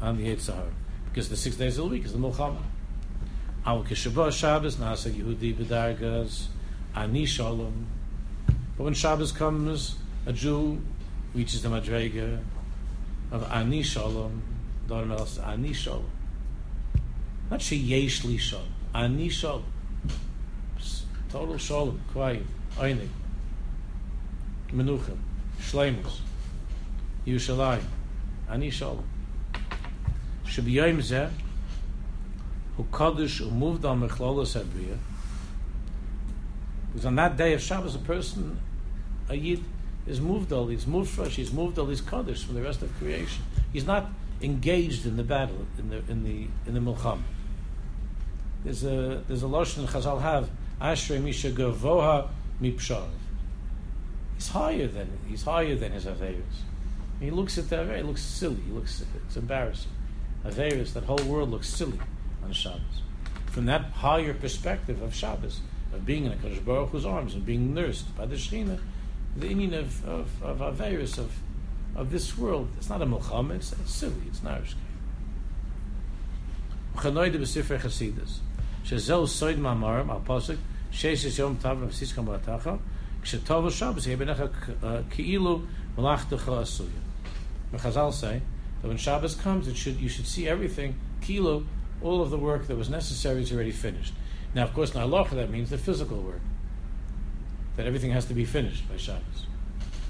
on 0.00 0.18
the 0.18 0.26
yitzhar 0.28 0.68
because 1.12 1.28
the 1.28 1.36
six 1.36 1.56
days 1.56 1.76
of 1.76 1.84
the 1.84 1.90
week 1.90 2.06
is 2.06 2.14
the 2.14 2.18
milchama. 2.18 2.62
Al 3.66 3.84
kishabah 3.84 4.32
Shabbos 4.32 4.76
nasa 4.76 5.12
Yehudi 5.12 5.54
b'dargas 5.54 6.46
ani 6.96 7.26
shalom. 7.26 7.86
But 8.78 8.84
when 8.84 8.94
Shabbos 8.94 9.30
comes, 9.30 9.96
a 10.24 10.32
Jew 10.32 10.80
reaches 11.34 11.62
the 11.62 11.68
madrega 11.68 12.40
of 13.30 13.46
ani 13.52 13.82
shalom. 13.82 14.42
Don't 14.88 15.10
else 15.10 15.38
ani 15.38 15.74
shalom. 15.74 16.10
Not 17.50 17.60
sheyesh 17.60 18.24
li 18.24 18.38
shalom. 18.38 18.72
Ani 18.94 19.28
shalom. 19.28 19.64
Total 21.30 21.58
shalom, 21.58 22.00
quiet, 22.10 22.42
einig, 22.78 23.08
menuchim, 24.72 25.18
shleimus. 25.60 26.20
Yerushalayim. 27.26 27.84
Ani 28.48 28.70
Shalom. 28.70 29.04
Shabiyayim 30.52 30.98
Zeh, 30.98 31.30
who 32.76 32.84
Kaddish, 32.92 33.40
moved 33.40 33.86
on 33.86 34.06
Mechlalas 34.06 34.60
Abriya, 34.60 34.98
because 36.92 37.06
on 37.06 37.14
that 37.14 37.38
day 37.38 37.54
of 37.54 37.62
Shabbos, 37.62 37.94
a 37.94 37.98
person, 37.98 38.60
a 39.30 39.34
Yid, 39.34 39.64
is 40.06 40.20
moved 40.20 40.52
all, 40.52 40.66
he's 40.66 40.86
moved 40.86 41.10
fresh, 41.10 41.36
he's 41.36 41.54
moved 41.54 41.78
all 41.78 41.86
his 41.86 42.02
Kaddish 42.02 42.44
from 42.44 42.54
the 42.54 42.60
rest 42.60 42.82
of 42.82 42.94
creation. 42.98 43.42
He's 43.72 43.86
not 43.86 44.10
engaged 44.42 45.06
in 45.06 45.16
the 45.16 45.22
battle, 45.22 45.66
in 45.78 45.88
the, 45.88 45.96
in 46.10 46.22
the, 46.22 46.46
in 46.66 46.74
the 46.74 46.80
Milcham. 46.80 47.22
There's 48.62 48.84
a, 48.84 49.22
there's 49.26 49.42
a 49.42 49.46
Lashon 49.46 49.86
Chazal 49.86 50.20
have, 50.20 50.50
Ashrei 50.82 51.22
Misha 51.22 51.50
Gavoha 51.50 52.28
Mipshav. 52.60 53.08
He's 54.34 54.48
higher 54.48 54.86
than, 54.86 55.18
he's 55.26 55.44
higher 55.44 55.76
than 55.76 55.92
his 55.92 56.04
Averis. 56.04 56.42
He 57.20 57.30
looks 57.30 57.56
at 57.56 57.70
that, 57.70 57.96
he 57.96 58.02
looks 58.02 58.20
silly. 58.20 58.60
He 58.66 58.72
looks, 58.72 59.02
it's 59.26 59.36
embarrassing. 59.38 59.92
Averis, 60.44 60.92
that 60.94 61.04
whole 61.04 61.22
world 61.24 61.50
looks 61.50 61.68
silly 61.68 61.98
on 62.44 62.52
Shabbos. 62.52 63.02
From 63.46 63.66
that 63.66 63.82
higher 63.82 64.34
perspective 64.34 65.02
of 65.02 65.14
Shabbos, 65.14 65.60
of 65.92 66.06
being 66.06 66.24
in 66.24 66.32
a 66.32 66.36
Kodesh 66.36 66.64
Baruch 66.64 66.90
Hu's 66.90 67.04
arms 67.04 67.34
and 67.34 67.44
being 67.44 67.74
nursed 67.74 68.16
by 68.16 68.26
the 68.26 68.36
Shekhinah, 68.36 68.80
the 69.36 69.46
meaning 69.46 69.74
of, 69.74 70.06
of, 70.06 70.42
of 70.42 70.58
Averis, 70.58 71.18
of, 71.18 71.32
of 71.94 72.10
this 72.10 72.36
world, 72.36 72.68
it's 72.76 72.88
not 72.88 73.02
a 73.02 73.06
Milchama, 73.06 73.56
it's, 73.56 73.72
it's 73.72 73.94
silly, 73.94 74.14
it's 74.26 74.40
Narishke. 74.40 74.74
Chanoide 76.96 77.36
b'sifrei 77.36 77.80
Chasidus. 77.80 78.38
Shezeu 78.84 79.26
soid 79.26 79.58
ma'amarim 79.58 80.08
al 80.08 80.20
posik, 80.20 80.58
sheis 80.92 81.38
yom 81.38 81.56
tav 81.56 81.78
v'siskam 81.78 82.26
b'atacha, 82.26 82.78
Kshetov 83.22 83.70
Shabbos, 83.70 84.06
Yebenecha 84.06 84.50
Keilu 85.10 85.66
Malachtecha 85.96 86.62
Asuya. 86.62 86.88
The 87.70 87.78
Chazal 87.78 88.12
say 88.12 88.42
that 88.82 88.88
when 88.88 88.96
Shabbos 88.96 89.34
comes, 89.34 89.68
it 89.68 89.76
should 89.76 90.00
you 90.00 90.08
should 90.08 90.26
see 90.26 90.48
everything, 90.48 90.96
Kilo, 91.20 91.64
all 92.02 92.20
of 92.20 92.30
the 92.30 92.38
work 92.38 92.66
that 92.66 92.76
was 92.76 92.90
necessary 92.90 93.42
is 93.42 93.52
already 93.52 93.70
finished. 93.70 94.12
Now, 94.54 94.64
of 94.64 94.74
course, 94.74 94.94
in 94.94 95.00
Allah, 95.00 95.26
that 95.32 95.50
means 95.50 95.70
the 95.70 95.78
physical 95.78 96.20
work. 96.20 96.40
That 97.76 97.86
everything 97.86 98.10
has 98.10 98.26
to 98.26 98.34
be 98.34 98.44
finished 98.44 98.88
by 98.88 98.96
Shabbos. 98.96 99.46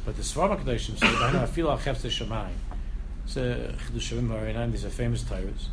But 0.04 0.16
the 0.16 0.22
Svarma 0.22 0.58
Kedoshim 0.58 0.98
say, 0.98 1.06
"B'hana 1.06 1.46
afil 1.46 1.70
al 1.70 1.78
chefte 1.78 2.08
shemayim." 2.10 2.56
It's 3.24 3.36
a 3.36 3.74
Chidushim 3.86 4.26
Marinan. 4.26 4.72
These 4.72 4.84
are 4.84 4.90
famous 4.90 5.22
tyrants. 5.22 5.68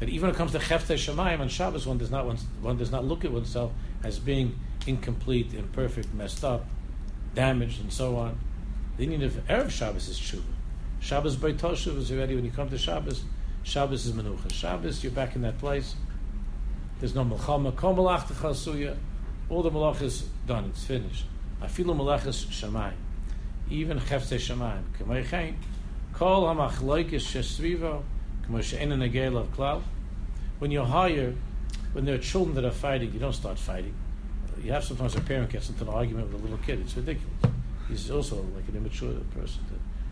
That 0.00 0.08
even 0.08 0.26
when 0.26 0.34
it 0.34 0.36
comes 0.36 0.52
to 0.52 0.58
chefte 0.58 0.94
shemayim 0.96 1.40
on 1.40 1.48
Shabbos, 1.48 1.86
one 1.86 1.96
does 1.96 2.10
not 2.10 2.26
one 2.60 2.76
does 2.76 2.90
not 2.90 3.04
look 3.04 3.24
at 3.24 3.32
oneself 3.32 3.72
as 4.02 4.18
being 4.18 4.58
incomplete, 4.86 5.54
imperfect, 5.54 6.12
messed 6.12 6.44
up, 6.44 6.66
damaged, 7.34 7.80
and 7.80 7.90
so 7.90 8.16
on. 8.16 8.38
The 8.98 9.06
need 9.06 9.22
of 9.22 9.32
erev 9.46 9.70
Shabbos 9.70 10.08
is 10.08 10.18
true. 10.18 10.42
Shabbos 11.04 11.36
by 11.36 11.52
Toshuv 11.52 11.98
is 11.98 12.10
already 12.10 12.34
when 12.34 12.46
you 12.46 12.50
come 12.50 12.70
to 12.70 12.78
Shabbos. 12.78 13.24
Shabbos 13.62 14.06
is 14.06 14.12
menucha. 14.12 14.50
Shabbos, 14.50 15.04
you're 15.04 15.12
back 15.12 15.36
in 15.36 15.42
that 15.42 15.58
place. 15.58 15.94
There's 16.98 17.14
no 17.14 17.26
melchama. 17.26 17.76
Kol 17.76 17.94
techasuya. 17.94 18.96
All 19.50 19.62
the 19.62 19.70
malach 19.70 20.00
is 20.00 20.22
done. 20.46 20.64
It's 20.70 20.84
finished. 20.84 21.26
Afilu 21.60 21.94
malachas 21.94 22.46
shamayim 22.46 22.94
even 23.68 24.00
Chefte 24.00 24.38
Shemaim. 24.38 24.82
K'maychein, 24.98 25.56
kol 26.14 26.44
hamachloikis 26.44 27.20
shesrivo, 27.20 28.02
k'mo 28.46 28.62
she'en 28.62 28.88
negel 28.88 29.36
of 29.36 29.54
klal. 29.54 29.82
When 30.58 30.70
you're 30.70 30.86
higher, 30.86 31.34
when 31.92 32.06
there 32.06 32.14
are 32.14 32.18
children 32.18 32.54
that 32.54 32.64
are 32.64 32.70
fighting, 32.70 33.12
you 33.12 33.18
don't 33.18 33.34
start 33.34 33.58
fighting. 33.58 33.94
You 34.62 34.72
have 34.72 34.84
sometimes 34.84 35.16
a 35.16 35.20
parent 35.20 35.50
gets 35.50 35.68
into 35.68 35.82
an 35.82 35.90
argument 35.90 36.32
with 36.32 36.40
a 36.40 36.44
little 36.44 36.58
kid. 36.58 36.80
It's 36.80 36.96
ridiculous. 36.96 37.34
He's 37.88 38.10
also 38.10 38.36
like 38.54 38.66
an 38.68 38.76
immature 38.76 39.12
person 39.34 39.64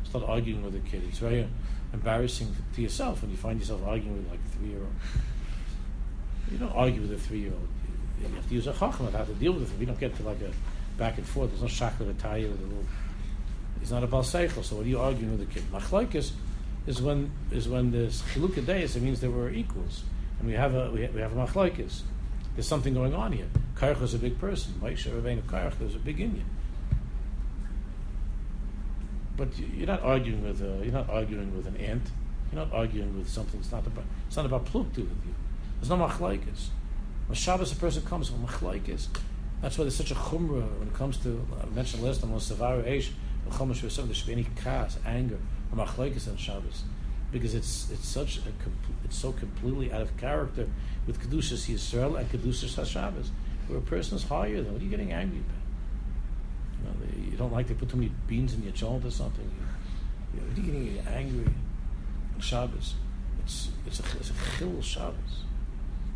to 0.05 0.11
start 0.11 0.25
arguing 0.27 0.63
with 0.63 0.75
a 0.75 0.81
kid. 0.81 1.03
It's 1.09 1.19
very 1.19 1.49
embarrassing 1.93 2.55
to 2.75 2.83
yourself 2.83 3.23
when 3.23 3.31
you 3.31 3.37
find 3.37 3.59
yourself 3.59 3.83
arguing 3.87 4.17
with 4.17 4.31
like 4.31 4.41
a 4.41 4.57
three-year-old. 4.57 4.95
You 6.51 6.59
don't 6.59 6.73
argue 6.73 7.03
with 7.03 7.13
a 7.13 7.19
three-year-old. 7.19 7.69
You 8.21 8.35
have 8.35 8.49
to 8.49 8.55
use 8.55 8.67
a 8.67 8.73
chacham 8.73 9.11
how 9.13 9.25
to 9.25 9.35
deal 9.35 9.53
with 9.53 9.73
it. 9.73 9.79
We 9.79 9.87
don't 9.87 9.99
get 9.99 10.15
to 10.17 10.23
like 10.23 10.41
a 10.41 10.53
back 10.97 11.19
and 11.19 11.27
forth. 11.27 11.51
There's 11.51 11.63
no 11.63 11.69
shakla 11.69 12.07
to 12.07 12.15
tie 12.15 12.41
with 12.41 12.61
a 12.61 12.65
little 12.65 12.85
He's 13.83 13.91
not 13.91 14.05
a 14.05 14.07
bal. 14.07 14.23
So 14.23 14.47
what 14.47 14.87
are 14.87 14.89
you 14.89 15.01
arguing 15.01 15.37
with 15.37 15.49
the 15.49 15.53
kid? 15.53 15.65
Machlokes 15.73 16.31
is 16.87 17.03
when 17.03 17.33
is 17.51 17.69
when 17.69 17.91
there's 17.91 18.23
chilukah 18.23 18.65
days. 18.65 18.95
It 18.95 19.03
means 19.03 19.21
that 19.21 19.31
we're 19.31 19.51
equals, 19.51 20.05
and 20.39 20.47
we 20.47 20.55
have 20.55 20.75
a 20.77 20.89
we 20.91 21.03
have, 21.03 21.17
a 21.17 21.47
machlokes. 21.47 22.03
There's 22.55 22.69
something 22.69 22.95
going 22.95 23.13
on 23.13 23.33
here. 23.33 23.49
Karach 23.75 24.01
is 24.03 24.15
a 24.15 24.19
big 24.19 24.39
person. 24.39 24.75
Moshe 24.81 25.11
Rabbeinu 25.11 25.43
Karach, 25.43 25.77
there's 25.81 25.97
a 25.97 25.99
big 25.99 26.21
Indian. 26.21 26.47
But 29.37 29.49
you're 29.59 29.87
not 29.87 30.03
arguing 30.03 30.43
with 30.43 30.61
a, 30.63 30.85
you're 30.85 30.93
not 30.93 31.09
arguing 31.09 31.57
with 31.57 31.67
an 31.67 31.77
ant. 31.77 32.11
You're 32.53 32.65
not 32.65 32.75
arguing 32.75 33.17
with 33.17 33.29
something. 33.29 33.61
It's 33.61 33.73
not 33.73 33.87
about 33.87 34.05
it's 34.27 34.37
not 34.37 34.47
about 34.47 34.67
pluk 34.67 34.89
with 34.89 34.99
you. 34.99 35.35
There's 35.81 35.91
no 35.91 35.97
machlokes. 35.97 36.69
When 37.27 37.35
Shabbos 37.37 37.73
a 37.73 37.77
person 37.77 38.03
comes, 38.03 38.31
well, 38.31 38.47
machlokes. 38.47 39.09
That's 39.63 39.79
why 39.79 39.85
there's 39.85 39.97
such 39.97 40.11
a 40.11 40.15
chumrah 40.15 40.79
when 40.79 40.89
it 40.89 40.95
comes 40.95 41.17
to 41.19 41.47
uh, 41.53 41.63
I 41.63 41.75
mentioned 41.75 42.03
last 42.03 42.21
time 42.21 42.33
on 42.33 42.41
Savar 42.41 42.85
Eish 42.85 43.11
Chumash 43.51 43.81
V'Sov, 43.81 44.07
there 44.07 44.15
should 44.15 44.27
be 44.27 44.33
any 44.33 44.47
kas, 44.57 44.99
anger, 45.05 45.39
or 45.71 45.85
machlekes 45.85 46.29
on 46.29 46.37
Shabbos, 46.37 46.85
because 47.31 47.55
it's 47.55 47.91
it's 47.91 48.09
such 48.09 48.39
a 48.39 48.41
it's 49.05 49.17
so 49.17 49.33
completely 49.33 49.93
out 49.93 50.03
of 50.03 50.17
character 50.17 50.69
with 51.07 51.21
kedushas 51.21 51.69
Yisrael 51.69 52.19
and 52.19 52.31
kedushas 52.31 52.75
Hashabbos, 52.75 53.29
where 53.69 53.79
a 53.79 53.83
person 53.83 54.17
is 54.17 54.25
higher 54.25 54.63
than. 54.63 54.73
What 54.73 54.81
are 54.81 54.85
you 54.85 54.91
getting 54.91 55.13
angry 55.13 55.39
about? 55.39 55.62
You, 56.83 56.89
know, 56.89 57.31
you 57.31 57.37
don't 57.37 57.53
like 57.53 57.69
they 57.69 57.75
put 57.75 57.91
too 57.91 57.97
many 57.97 58.13
beans 58.27 58.55
in 58.55 58.63
your 58.63 58.73
cholent 58.73 59.05
or 59.05 59.11
something. 59.11 59.49
You, 60.35 60.41
know, 60.41 60.47
what 60.49 60.59
are 60.59 60.61
you 60.61 60.67
getting 60.67 61.07
angry 61.07 61.47
on 62.35 62.41
Shabbos? 62.41 62.95
It's 63.45 63.71
it's 63.87 64.01
a 64.01 64.03
it's 64.19 64.31
a 64.31 64.59
chil 64.59 64.81
Shabbos. 64.81 65.45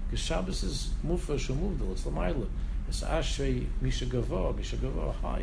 Because 0.07 0.25
Shabbos 0.25 0.63
is 0.63 0.91
mufash 1.05 1.49
umuvdal. 1.49 1.93
It's 1.93 2.03
lamayla. 2.03 2.47
It's 2.89 3.03
ashrei 3.03 3.67
misha 3.81 4.07
gavo, 4.07 4.57
misha 4.57 4.77
gavo 4.77 5.15
higher 5.21 5.43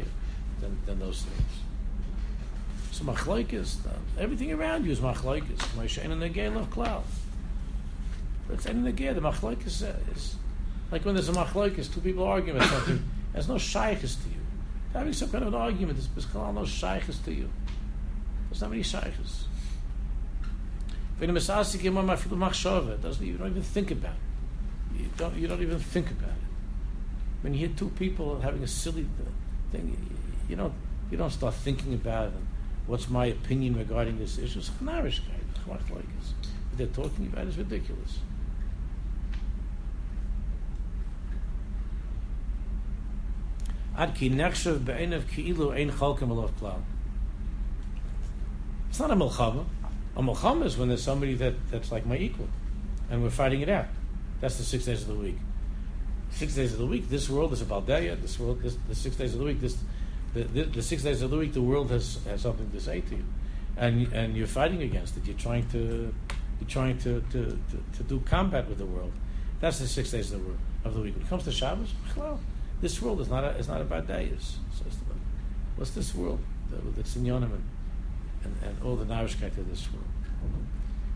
than, 0.61 0.77
than 0.85 0.99
those 0.99 1.23
things. 1.23 1.51
So 2.91 3.03
machlokes, 3.03 3.85
um, 3.85 4.01
everything 4.17 4.53
around 4.53 4.85
you 4.85 4.91
is 4.91 4.99
machlokes. 4.99 5.57
Moshe 5.75 6.03
and 6.03 6.21
the 6.21 6.29
gale 6.29 6.57
of 6.57 6.69
cloud. 6.69 7.03
But 8.47 8.55
it's 8.55 8.65
in 8.65 8.83
the 8.83 8.91
gear. 8.91 9.13
The 9.13 9.21
machlokes 9.21 9.65
is 9.65 10.35
like 10.91 11.05
when 11.05 11.15
there's 11.15 11.29
a 11.29 11.33
machlokes, 11.33 11.91
two 11.91 12.01
people 12.01 12.23
arguing 12.23 12.57
about 12.57 12.69
something. 12.69 13.03
There's 13.33 13.47
no 13.47 13.57
shaykhs 13.57 14.15
to 14.15 14.29
you. 14.29 14.32
Having 14.93 15.13
some 15.13 15.29
kind 15.29 15.43
of 15.43 15.53
an 15.53 15.59
argument 15.59 15.97
is 15.97 16.07
because 16.07 16.53
no 16.53 16.65
shaykhs 16.65 17.19
to 17.19 17.33
you. 17.33 17.49
There's 18.49 18.61
not 18.61 18.69
many 18.69 18.83
shaykhs. 18.83 19.47
Doesn't 23.01 23.25
you 23.25 23.37
don't 23.37 23.49
even 23.49 23.63
think 23.63 23.91
about 23.91 24.13
it. 24.13 25.01
You 25.01 25.09
don't 25.17 25.35
you 25.35 25.47
don't 25.47 25.61
even 25.61 25.79
think 25.79 26.11
about 26.11 26.29
it. 26.29 26.35
When 27.41 27.53
you 27.53 27.67
hear 27.67 27.75
two 27.75 27.89
people 27.89 28.39
having 28.39 28.63
a 28.63 28.67
silly 28.67 29.07
thing, 29.71 29.97
you 30.47 30.55
don't 30.55 30.73
you 31.09 31.17
don't 31.17 31.31
start 31.31 31.55
thinking 31.55 31.93
about 31.93 32.27
it 32.27 32.33
what's 32.87 33.09
my 33.09 33.27
opinion 33.27 33.77
regarding 33.77 34.19
this 34.19 34.37
issue? 34.37 34.59
It's 34.59 34.69
What 36.69 36.77
they're 36.77 36.87
talking 36.87 37.27
about 37.27 37.47
is 37.47 37.57
ridiculous. 37.57 38.19
Ad 43.97 44.15
ki 44.15 44.29
nechshav 44.29 44.85
ki'ilu 44.85 45.75
ein 45.75 45.91
chalkim 45.91 46.51
klal. 46.59 46.81
It's 48.89 48.99
not 48.99 49.11
a 49.11 49.15
milchama. 49.15 49.65
A 50.15 50.21
milchama 50.21 50.65
is 50.65 50.77
when 50.77 50.89
there's 50.89 51.03
somebody 51.03 51.33
that, 51.35 51.53
that's 51.71 51.91
like 51.91 52.05
my 52.05 52.17
equal, 52.17 52.47
and 53.09 53.23
we're 53.23 53.29
fighting 53.29 53.61
it 53.61 53.69
out. 53.69 53.87
That's 54.39 54.57
the 54.57 54.63
six 54.63 54.85
days 54.85 55.01
of 55.01 55.07
the 55.07 55.15
week. 55.15 55.37
Six 56.31 56.55
days 56.55 56.73
of 56.73 56.79
the 56.79 56.85
week, 56.85 57.09
this 57.09 57.29
world 57.29 57.53
is 57.53 57.61
a 57.61 57.65
baldeya. 57.65 58.19
This 58.21 58.39
world, 58.39 58.61
this, 58.61 58.77
the 58.87 58.95
six 58.95 59.15
days 59.15 59.33
of 59.33 59.39
the 59.39 59.45
week, 59.45 59.61
this 59.61 59.77
the, 60.33 60.43
the, 60.43 60.63
the, 60.63 60.81
six 60.81 61.03
days 61.03 61.21
of 61.21 61.29
the 61.29 61.37
week, 61.37 61.53
the 61.53 61.61
world 61.61 61.91
has, 61.91 62.19
has 62.25 62.41
something 62.41 62.69
to 62.71 62.79
say 62.79 63.01
to 63.01 63.15
you, 63.15 63.23
and 63.77 64.11
and 64.13 64.35
you're 64.35 64.47
fighting 64.47 64.81
against 64.81 65.15
it. 65.17 65.25
You're 65.25 65.37
trying 65.37 65.67
to 65.69 66.13
you're 66.59 66.69
trying 66.69 66.97
to, 66.99 67.21
to, 67.31 67.45
to, 67.45 67.97
to 67.97 68.03
do 68.03 68.19
combat 68.21 68.67
with 68.67 68.77
the 68.77 68.85
world. 68.85 69.11
That's 69.59 69.79
the 69.79 69.87
six 69.87 70.11
days 70.11 70.31
of 70.31 70.43
the, 70.45 70.53
of 70.87 70.93
the 70.93 71.01
week. 71.01 71.15
When 71.15 71.25
it 71.25 71.29
comes 71.29 71.43
to 71.43 71.51
Shabbos, 71.51 71.93
well, 72.15 72.39
this 72.81 73.01
world 73.01 73.21
is 73.21 73.29
not 73.29 73.43
a, 73.43 73.49
is 73.57 73.67
not 73.67 73.81
about 73.81 74.07
days. 74.07 74.57
What's 75.75 75.91
this 75.91 76.13
world 76.13 76.39
that's 76.95 77.15
in 77.15 77.23
Yonim 77.23 77.43
and, 77.43 77.63
and, 78.43 78.55
and 78.63 78.83
all 78.83 78.95
the 78.95 79.05
narishkeit 79.05 79.57
of 79.57 79.69
this 79.69 79.87
world? 79.91 80.05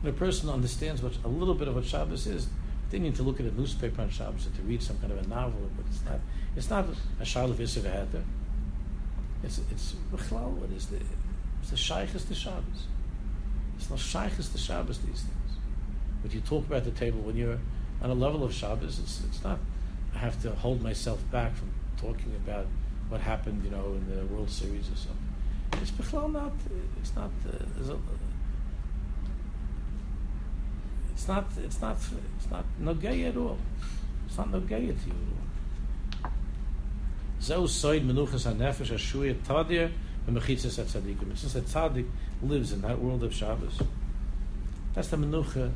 When 0.02 0.13
a 0.13 0.17
person 0.17 0.50
understands 0.50 1.02
what 1.02 1.17
a 1.24 1.28
little 1.28 1.56
bit 1.56 1.67
of 1.67 1.76
what 1.76 1.86
Shabbos 1.86 2.28
is, 2.28 2.48
they 2.89 3.00
need 3.00 3.15
to 3.15 3.24
look 3.24 3.39
at 3.39 3.46
a 3.46 3.52
newspaper 3.52 4.02
on 4.02 4.10
Shabbos 4.10 4.48
or 4.48 4.52
to 4.52 4.62
read 4.62 4.82
some 4.82 4.98
kind 5.00 5.12
of 5.12 5.26
a 5.26 5.28
novel, 5.28 5.70
but 5.76 5.86
it's 5.89 6.04
not 6.06 6.20
it's 6.56 6.70
not 6.70 6.86
a 7.20 7.54
Visser 7.54 7.82
it's 9.43 9.60
it's. 9.72 9.96
What 10.12 10.70
is 10.72 10.88
the 10.88 10.98
it's 11.62 11.70
the 11.70 11.78
shaykhs 11.78 12.26
the 12.26 12.36
Shabbos. 12.36 12.86
It's 13.78 13.89
not 13.89 14.00
shaykhs 14.00 14.50
the 14.50 14.58
Shabbos 14.58 15.00
these 15.00 15.22
things. 15.22 15.58
But 16.24 16.34
you 16.34 16.41
talk 16.41 16.65
about 16.65 16.84
the 16.86 16.91
table 16.91 17.22
when 17.22 17.36
you're 17.36 17.60
on 18.02 18.10
a 18.10 18.13
level 18.13 18.43
of 18.43 18.54
Shabbos. 18.54 19.00
It's 19.00 19.24
it's 19.26 19.43
not. 19.43 19.60
Have 20.17 20.41
to 20.41 20.51
hold 20.51 20.82
myself 20.82 21.19
back 21.32 21.56
from 21.56 21.71
talking 21.97 22.34
about 22.43 22.65
what 23.10 23.21
happened, 23.21 23.63
you 23.63 23.69
know, 23.69 23.93
in 23.93 24.03
the 24.13 24.25
World 24.25 24.49
Series 24.49 24.89
or 24.89 24.95
something. 24.95 25.27
It's 25.73 25.91
bechlal 25.91 26.32
not. 26.32 26.53
It's 26.99 27.15
not. 27.15 27.32
Uh, 27.45 27.93
a, 27.93 27.97
it's 31.13 31.27
not. 31.27 31.45
It's 31.58 31.82
not. 31.82 31.97
It's 32.38 32.49
not 32.49 32.65
no 32.80 32.93
gay 32.95 33.25
at 33.25 33.38
all. 33.38 33.58
It's 34.25 34.38
not 34.38 34.49
no 34.51 34.60
gay 34.60 34.88
to 34.88 35.08
you 35.08 35.38
Zeu 37.41 37.67
soid 37.67 38.06
menuchas 38.06 38.45
ha-nefesh 38.45 38.89
ha-shuya 38.89 39.36
tadir 39.36 39.91
v'mechitzas 40.27 40.77
ha-tzadikim. 40.77 41.32
It's 41.32 41.43
just 41.43 41.53
that 41.53 41.65
tzadik 41.65 42.08
lives 42.41 42.73
in 42.73 42.82
that 42.82 42.99
world 42.99 43.23
of 43.23 43.34
Shabbos. 43.34 43.80
That's 44.93 45.10
the 45.10 45.17
menucha, 45.17 45.71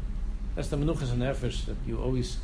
that's 0.56 0.70
the 0.70 0.78
menuchas 0.78 1.10
ha-nefesh 1.10 1.66
that 1.66 1.78
you 1.86 2.02
always 2.02 2.38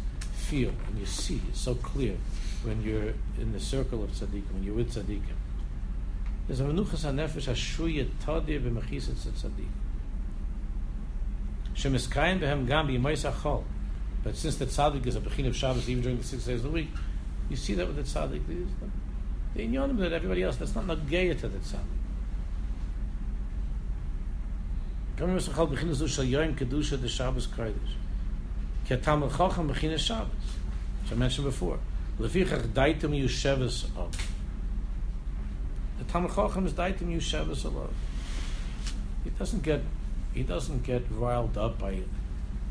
feel 0.48 0.72
and 0.88 1.00
you 1.00 1.06
see. 1.06 1.42
It's 1.50 1.60
so 1.60 1.76
clear 1.76 2.16
when 2.64 2.82
you're 2.82 3.14
in 3.40 3.52
the 3.52 3.60
circle 3.60 4.04
of 4.04 4.12
tzadikim, 4.12 4.54
when 4.54 4.64
you're 4.64 4.76
with 4.76 4.94
tzadikim. 4.94 5.38
There's 6.48 6.62
a 6.62 6.64
menuchas 6.64 7.04
ha-nefesh 7.04 7.46
ha-shuya 7.48 8.08
tadir 8.24 8.62
v'mechitzas 8.62 9.24
ha-tzadikim. 9.24 9.68
Shemiskayim 11.76 12.40
behem 12.40 12.66
gam 12.66 12.88
b'yimais 12.88 13.30
ha 13.30 13.60
But 14.24 14.36
since 14.36 14.56
the 14.56 14.66
tzaddik 14.66 15.06
is 15.06 15.16
a 15.16 15.20
bechin 15.20 15.48
of 15.48 15.56
Shabbos 15.56 15.90
even 15.90 16.02
during 16.02 16.18
the 16.18 16.24
six 16.24 16.46
days 16.46 16.58
of 16.58 16.64
the 16.64 16.70
week, 16.70 16.90
you 17.50 17.56
see 17.56 17.74
that 17.76 17.86
with 17.86 17.98
the 17.98 18.04
tzaddik 18.04 18.42
the 19.54 19.68
inyanim 19.68 19.98
that 19.98 20.14
everybody 20.14 20.44
else, 20.44 20.58
that's 20.58 20.76
not 20.76 20.86
nageya 20.86 21.40
to 21.40 21.48
the 21.48 21.58
tzad. 21.58 21.80
Kam 25.18 25.32
yos 25.32 25.48
chal 25.48 25.68
bechin 25.68 25.94
zu 25.94 26.08
shal 26.08 26.26
yoyim 26.26 26.56
kedusha 26.56 27.02
de 27.02 27.10
Shabbos 27.10 27.48
kodesh. 27.48 27.96
Ki 28.88 28.94
atam 28.94 29.30
chacham 29.30 29.68
bechin 29.68 29.98
Shabbos. 29.98 30.30
Which 31.04 31.12
I 31.12 31.16
mentioned 31.16 31.46
before. 31.46 31.80
Lefichach 32.20 32.68
daitem 32.70 33.12
yusheves 33.12 33.86
of. 33.98 34.16
Talmud 36.08 36.34
Chacham 36.34 36.66
is 36.66 36.74
daitim 36.74 37.14
Yushavas 37.14 37.66
alone. 37.66 37.94
He 39.24 39.30
doesn't 39.32 39.62
get 39.62 39.82
he 40.34 40.44
doesn't 40.44 40.84
get 40.84 41.04
riled 41.12 41.58
up 41.58 41.80
by 41.80 42.00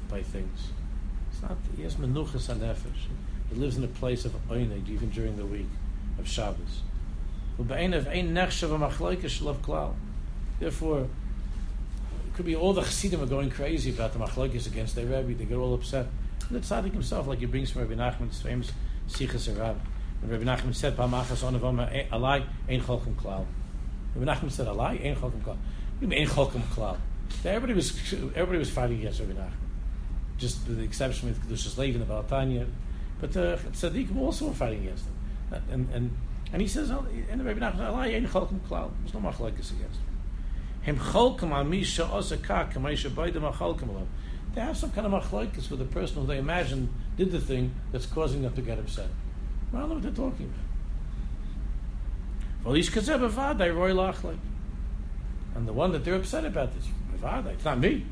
by 0.09 0.23
things. 0.23 0.71
It's 1.31 1.43
not 1.43 1.59
he 1.77 1.83
has 1.83 1.97
menuchas 1.97 2.49
and. 2.49 2.63
He 3.51 3.55
lives 3.55 3.77
in 3.77 3.85
a 3.85 3.89
place 3.89 4.25
of 4.25 4.33
oineg 4.49 4.89
even 4.89 5.11
during 5.11 5.37
the 5.37 5.45
week 5.45 5.69
of 6.19 6.27
Shabbos. 6.27 6.83
Therefore, 10.59 11.09
could 12.37 12.45
be 12.45 12.55
all 12.55 12.75
the 12.75 12.83
Chassidim 12.83 13.23
are 13.23 13.27
going 13.27 13.51
crazy 13.51 13.91
about 13.91 14.13
the 14.13 14.19
machlokes 14.19 14.67
against 14.67 14.95
their 14.95 15.07
Rebbe. 15.07 15.35
They 15.35 15.47
get 15.47 15.57
all 15.57 15.73
upset. 15.73 16.07
And 16.49 16.57
the 16.57 16.61
tzaddik 16.61 16.93
himself, 16.93 17.27
like 17.27 17.39
he 17.39 17.47
brings 17.47 17.71
from 17.71 17.89
Rabbi 17.89 17.95
Nachman's 17.95 18.43
famous 18.43 18.73
Sichos 19.09 19.51
HaRan. 19.51 19.79
When 20.21 20.31
Rabbi 20.31 20.45
Nachman 20.45 20.75
said, 20.75 20.97
"Pamachas 20.97 21.43
onavama 21.43 21.91
eh, 21.91 22.07
alai 22.13 22.45
ein 22.69 22.83
cholchem 22.83 23.15
klal." 23.15 23.47
Rabbi 24.15 24.31
Nachman 24.31 24.51
said, 24.51 24.67
"Alai 24.67 25.03
ein 25.03 25.17
cholchem 25.17 25.41
klal." 25.41 25.57
You 26.01 26.09
mean 26.09 26.21
ein 26.21 26.29
klal? 26.29 26.99
Everybody 27.43 27.73
was 27.73 28.13
everybody 28.35 28.59
was 28.59 28.71
fighting 28.71 28.99
against 28.99 29.21
Rabbi 29.21 29.33
Nachman. 29.33 29.51
Just 30.37 30.69
with 30.69 30.77
the 30.77 30.85
exception 30.85 31.29
with 31.29 31.49
Kedushas 31.49 31.79
Levi 31.79 31.99
and 31.99 32.03
the 32.03 32.07
Baal 32.07 32.23
HaTanya, 32.23 32.69
but 33.19 33.35
uh, 33.35 33.57
tzaddikim 33.57 34.17
also 34.19 34.49
were 34.49 34.55
fighting 34.55 34.83
against 34.83 35.07
him. 35.07 35.63
And 35.71 35.89
and 35.95 36.17
and 36.53 36.61
he 36.61 36.69
says, 36.69 36.91
oh, 36.91 37.07
and 37.31 37.45
Rabbi 37.45 37.61
Nachman, 37.61 37.79
"Alai 37.79 38.15
ein 38.15 38.29
cholchem 38.29 38.61
klal." 38.69 38.91
There's 39.01 39.15
no 39.15 39.21
machlokes 39.21 39.73
against 39.73 40.01
him. 40.01 40.06
Him 40.87 40.97
cholchem 40.99 41.51
al 41.51 41.65
misha 41.65 42.05
osaka 42.05 42.71
kamaisha 42.73 43.11
baydem 43.11 43.53
cholchem 43.53 43.89
alav. 43.89 44.07
They 44.55 44.61
have 44.61 44.77
some 44.77 44.93
kind 44.93 45.05
of 45.05 45.13
machlokes 45.21 45.69
with 45.69 45.81
the 45.81 45.85
person 45.85 46.21
who 46.21 46.29
they 46.29 46.39
imagine 46.39 46.95
did 47.17 47.33
the 47.33 47.41
thing 47.41 47.75
that's 47.91 48.07
causing 48.07 48.43
them 48.43 48.55
to 48.55 48.63
get 48.63 48.79
upset. 48.79 49.09
I 49.75 49.81
don't 49.81 49.89
know 49.89 49.95
what 49.97 50.05
they're 50.05 50.13
talking 50.13 50.47
about. 52.65 52.77
And 55.57 55.67
the 55.67 55.73
one 55.73 55.91
that 55.91 56.05
they're 56.05 56.15
upset 56.15 56.45
about 56.45 56.69
is 56.77 56.87
it's 57.53 57.65
not 57.65 57.81
me. 57.81 58.07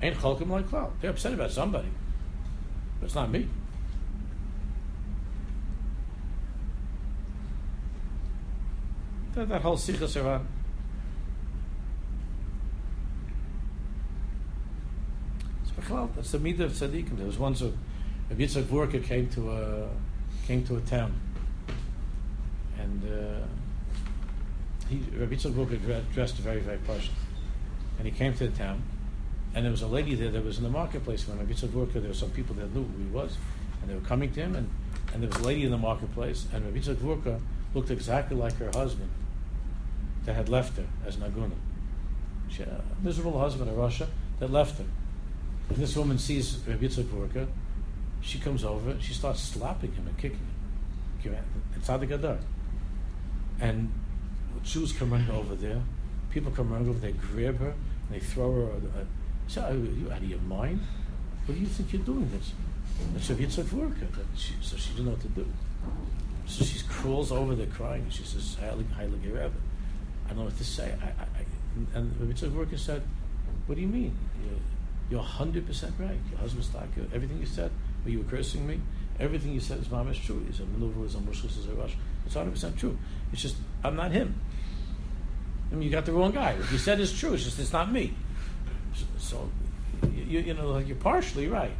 Ain't 0.00 0.16
cholkim 0.16 0.48
like 0.48 0.70
cloud. 0.70 0.92
They're 1.02 1.10
upset 1.10 1.34
about 1.34 1.50
somebody, 1.50 1.90
but 3.00 3.06
it's 3.06 3.14
not 3.14 3.30
me. 3.30 3.48
That, 9.34 9.50
that 9.50 9.60
whole 9.60 9.76
Sichos 9.76 10.16
HaRan. 10.18 10.46
That's 15.86 16.32
the 16.32 16.38
midah 16.38 16.60
of 16.60 16.72
tzaddikim. 16.72 17.16
There 17.16 17.26
was 17.26 17.38
once 17.38 17.62
a, 17.62 17.72
a 18.30 18.34
Yitzhak 18.34 18.64
Vorka 18.64 19.02
came 19.02 19.28
to 19.30 19.50
a 19.50 19.88
came 20.46 20.64
to 20.64 20.76
a 20.76 20.80
town, 20.80 21.14
and 22.78 23.02
uh, 23.04 23.46
he 24.88 25.02
Rabbi 25.16 25.34
Yitzchak 25.34 26.12
dressed 26.12 26.36
very 26.36 26.60
very 26.60 26.78
posh, 26.78 27.10
and 27.98 28.06
he 28.06 28.12
came 28.12 28.34
to 28.34 28.48
the 28.48 28.56
town, 28.56 28.82
and 29.54 29.64
there 29.64 29.70
was 29.70 29.82
a 29.82 29.86
lady 29.86 30.14
there 30.14 30.30
that 30.30 30.44
was 30.44 30.58
in 30.58 30.64
the 30.64 30.70
marketplace 30.70 31.26
when 31.28 31.38
Rabbi 31.38 31.52
Yitzchak 31.52 31.92
there 31.92 32.02
were 32.02 32.14
some 32.14 32.30
people 32.30 32.54
that 32.56 32.74
knew 32.74 32.84
who 32.84 33.02
he 33.02 33.10
was, 33.10 33.36
and 33.80 33.90
they 33.90 33.94
were 33.94 34.00
coming 34.00 34.32
to 34.32 34.40
him, 34.40 34.56
and, 34.56 34.68
and 35.12 35.22
there 35.22 35.30
was 35.30 35.38
a 35.38 35.44
lady 35.44 35.64
in 35.64 35.70
the 35.70 35.78
marketplace, 35.78 36.46
and 36.52 36.64
Rabbi 36.64 36.78
Yitzchak 36.78 37.40
looked 37.74 37.90
exactly 37.90 38.36
like 38.36 38.56
her 38.56 38.70
husband 38.74 39.10
that 40.24 40.34
had 40.34 40.48
left 40.48 40.76
her 40.76 40.86
as 41.06 41.18
Naguna. 41.18 41.54
She 42.48 42.58
had 42.58 42.68
a 42.68 42.82
miserable 43.02 43.38
husband 43.38 43.70
in 43.70 43.76
Russia 43.76 44.08
that 44.40 44.50
left 44.50 44.78
her. 44.78 44.84
And 45.68 45.76
this 45.78 45.96
woman 45.96 46.18
sees 46.18 46.58
Rabbi 46.66 46.86
Yitzchak 46.86 47.48
she 48.20 48.38
comes 48.38 48.64
over, 48.64 48.96
she 49.00 49.14
starts 49.14 49.40
slapping 49.40 49.92
him 49.92 50.06
and 50.06 50.16
kicking 50.18 50.38
him. 50.38 51.44
It's 51.76 51.88
Tzaddik 51.88 52.38
And 53.60 53.92
Jews 54.62 54.92
come 54.92 55.10
running 55.10 55.30
over 55.30 55.54
there. 55.54 55.80
People 56.30 56.52
come 56.52 56.70
running 56.72 56.88
over, 56.88 56.98
they 56.98 57.12
grab 57.12 57.58
her, 57.58 57.70
and 57.70 58.10
they 58.10 58.20
throw 58.20 58.52
her. 58.52 58.72
Uh, 58.72 59.04
say, 59.46 59.62
are 59.62 59.72
you 59.72 60.10
out 60.12 60.18
of 60.18 60.28
your 60.28 60.40
mind? 60.40 60.80
What 61.46 61.54
do 61.54 61.60
you 61.60 61.66
think 61.66 61.92
you're 61.92 62.02
doing 62.02 62.30
this? 62.30 62.52
And 63.14 63.22
so 63.22 63.34
Yitzhak 63.34 63.64
Vorka. 63.64 64.06
So 64.60 64.76
she 64.76 64.90
didn't 64.90 65.06
know 65.06 65.12
what 65.12 65.22
to 65.22 65.28
do. 65.28 65.46
So 66.46 66.64
she 66.64 66.80
crawls 66.88 67.30
over 67.32 67.54
there 67.54 67.66
crying. 67.66 68.06
She 68.10 68.24
says, 68.24 68.56
Heilig, 68.60 68.88
Heilig 68.96 69.24
Rebbe. 69.24 69.52
I 70.26 70.28
don't 70.28 70.38
know 70.38 70.44
what 70.44 70.58
to 70.58 70.64
say. 70.64 70.94
I, 71.02 71.06
I, 71.06 71.22
I, 71.22 71.96
and 71.98 72.14
the 72.18 72.26
Yitzhak 72.26 72.50
Vorka 72.50 72.78
said, 72.78 73.02
What 73.66 73.76
do 73.76 73.80
you 73.80 73.86
mean? 73.86 74.16
You're, 74.44 74.58
you're 75.10 75.22
100% 75.22 75.92
right. 75.98 76.18
Your 76.30 76.38
husband's 76.38 76.74
like 76.74 76.88
everything 77.14 77.38
you 77.38 77.46
said. 77.46 77.70
Are 78.04 78.10
you 78.10 78.18
were 78.18 78.24
cursing 78.24 78.66
me? 78.66 78.80
Everything 79.18 79.52
you 79.52 79.60
said 79.60 79.78
is 79.78 79.88
mamish 79.88 80.24
true. 80.24 80.44
He's 80.46 80.60
a 80.60 80.66
maneuver, 80.66 81.04
is 81.04 81.14
a 81.14 81.18
mushlis, 81.18 81.58
is 81.58 81.68
a 81.68 81.74
rush. 81.74 81.96
It's 82.26 82.34
100% 82.34 82.78
true. 82.78 82.96
It's 83.32 83.42
just, 83.42 83.56
I'm 83.82 83.96
not 83.96 84.12
him. 84.12 84.38
I 85.70 85.74
mean, 85.74 85.82
you 85.82 85.90
got 85.90 86.06
the 86.06 86.12
wrong 86.12 86.32
guy. 86.32 86.54
What 86.54 86.70
you 86.70 86.78
said 86.78 87.00
is 87.00 87.12
true. 87.12 87.34
It's 87.34 87.44
just, 87.44 87.58
it's 87.58 87.72
not 87.72 87.90
me. 87.90 88.14
So, 89.18 89.50
you, 90.14 90.40
you 90.40 90.54
know, 90.54 90.70
like 90.70 90.86
you're 90.86 90.96
partially 90.96 91.48
right. 91.48 91.72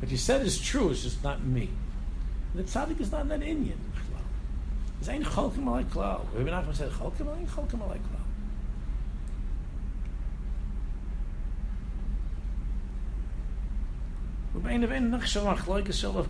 What 0.00 0.10
you 0.10 0.16
said 0.16 0.42
is 0.42 0.60
true. 0.60 0.90
It's 0.90 1.02
just 1.02 1.24
not 1.24 1.42
me. 1.44 1.70
The 2.54 2.62
tzaddik 2.62 3.00
is 3.00 3.10
not 3.10 3.28
that 3.28 3.40
inyan. 3.40 3.78
It's 5.00 5.08
ain't 5.08 5.24
cholkim 5.24 5.64
alay 5.64 5.84
klal. 5.84 6.24
Rabbi 6.34 6.50
Nachman 6.50 6.74
said 6.74 6.90
cholkim 6.90 7.36
ain't 7.36 7.48
cholkim 7.48 7.80
alay 7.80 7.98
klal. 7.98 8.27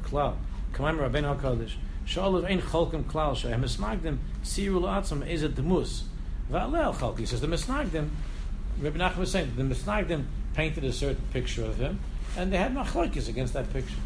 Klal. 0.02 0.36
Rabbeinu 0.72 1.28
HaKadosh. 1.38 1.74
Ein 2.46 2.60
Klal 2.62 2.90
Demus. 5.54 6.04
Va'alel 6.50 6.94
Chalki. 6.94 7.18
He 7.18 7.26
says 7.26 7.40
the 7.40 7.46
Misnagdim, 7.46 8.08
Rabbi 8.80 8.98
Nachman 8.98 9.18
was 9.18 9.30
saying, 9.30 9.52
the 9.56 9.62
Misnagdim 9.62 10.24
painted 10.54 10.84
a 10.84 10.92
certain 10.92 11.22
picture 11.32 11.64
of 11.64 11.76
him, 11.76 12.00
and 12.36 12.50
they 12.52 12.56
had 12.56 12.74
machlokes 12.74 13.28
against 13.28 13.52
that 13.52 13.70
picture. 13.72 14.00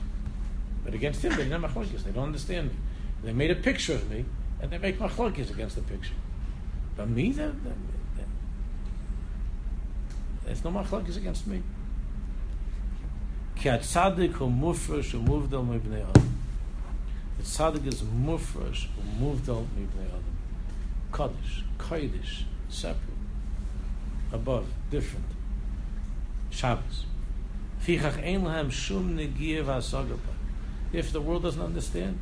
But 0.85 0.95
against 0.95 1.23
him, 1.23 1.31
they 1.33 1.45
didn't 1.45 1.63
have. 1.63 2.05
They 2.05 2.11
don't 2.11 2.25
understand 2.25 2.71
me. 2.71 2.77
They 3.23 3.33
made 3.33 3.53
a 3.53 3.55
picture 3.55 3.95
of 3.95 4.11
me, 4.11 4.25
and 4.61 4.71
they 4.71 4.79
make 4.79 4.99
machlokes 4.99 5.51
against 5.51 5.77
the 5.77 5.83
picture. 5.83 6.15
But 6.97 7.09
me, 7.09 7.31
there's 7.31 7.55
no 10.65 10.73
machlokes 10.73 11.17
against 11.17 11.47
me. 11.47 11.63
Ki 13.57 13.69
a 13.69 13.79
tzaddik 13.79 14.33
hu 14.33 14.47
mufresh 14.47 15.12
hu 15.12 15.19
muvdal 15.19 15.67
mi 15.67 15.79
bnei 15.79 16.03
adam. 16.09 16.38
The 17.38 17.45
tzaddik 17.45 17.87
is 17.87 18.03
mufresh 18.03 18.87
hu 18.95 19.03
muvdal 19.21 19.67
mi 19.77 19.87
bnei 19.87 20.07
adam. 20.07 20.37
Kaddish, 21.12 21.65
Kaddish, 21.79 22.45
separate, 22.69 23.23
above, 24.33 24.67
different. 24.91 25.27
Shabbos. 26.51 27.07
Fichach 27.83 28.23
ein 28.25 28.43
lahem 28.43 28.71
shum 28.71 29.17
negiyev 29.17 29.67
asagapa. 29.67 30.33
If 30.93 31.12
the 31.12 31.21
world 31.21 31.43
doesn't 31.43 31.62
understand, 31.62 32.21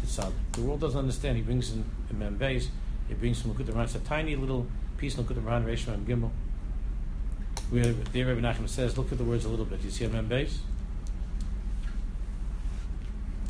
the 0.00 0.06
tzaddik. 0.06 0.32
The 0.52 0.62
world 0.62 0.80
doesn't 0.80 0.98
understand. 0.98 1.36
He 1.36 1.42
brings 1.42 1.72
in, 1.72 1.84
in 2.10 2.16
Membeis, 2.16 2.68
he 3.08 3.14
brings 3.14 3.40
from 3.40 3.54
Lakutam 3.54 3.82
It's 3.82 3.94
a 3.94 4.00
tiny 4.00 4.36
little 4.36 4.66
piece 4.96 5.18
of 5.18 5.26
Likutei 5.26 5.42
Moharan, 5.42 5.64
Reshma, 5.64 5.94
and 5.94 6.06
Gimel. 6.06 6.30
Where 7.74 7.92
there 7.92 8.26
Rabbi 8.26 8.40
Nachman 8.40 8.68
says, 8.68 8.96
look 8.96 9.10
at 9.10 9.18
the 9.18 9.24
words 9.24 9.44
a 9.44 9.48
little 9.48 9.64
bit. 9.64 9.82
You 9.82 9.90
see 9.90 10.04
a 10.04 10.08
Membeis? 10.08 10.58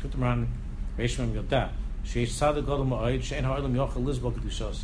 Lakut 0.01 0.19
Ran, 0.19 0.47
Reshma 0.97 1.31
Gimel. 1.31 1.69
Sheish 2.03 2.29
tzaddik 2.29 2.65
gadol 2.65 2.85
ma'ayid, 2.85 3.21
she'en 3.21 3.43
ha'olam 3.43 3.75
yochel 3.75 4.03
lizbol 4.03 4.33
kedushos. 4.33 4.81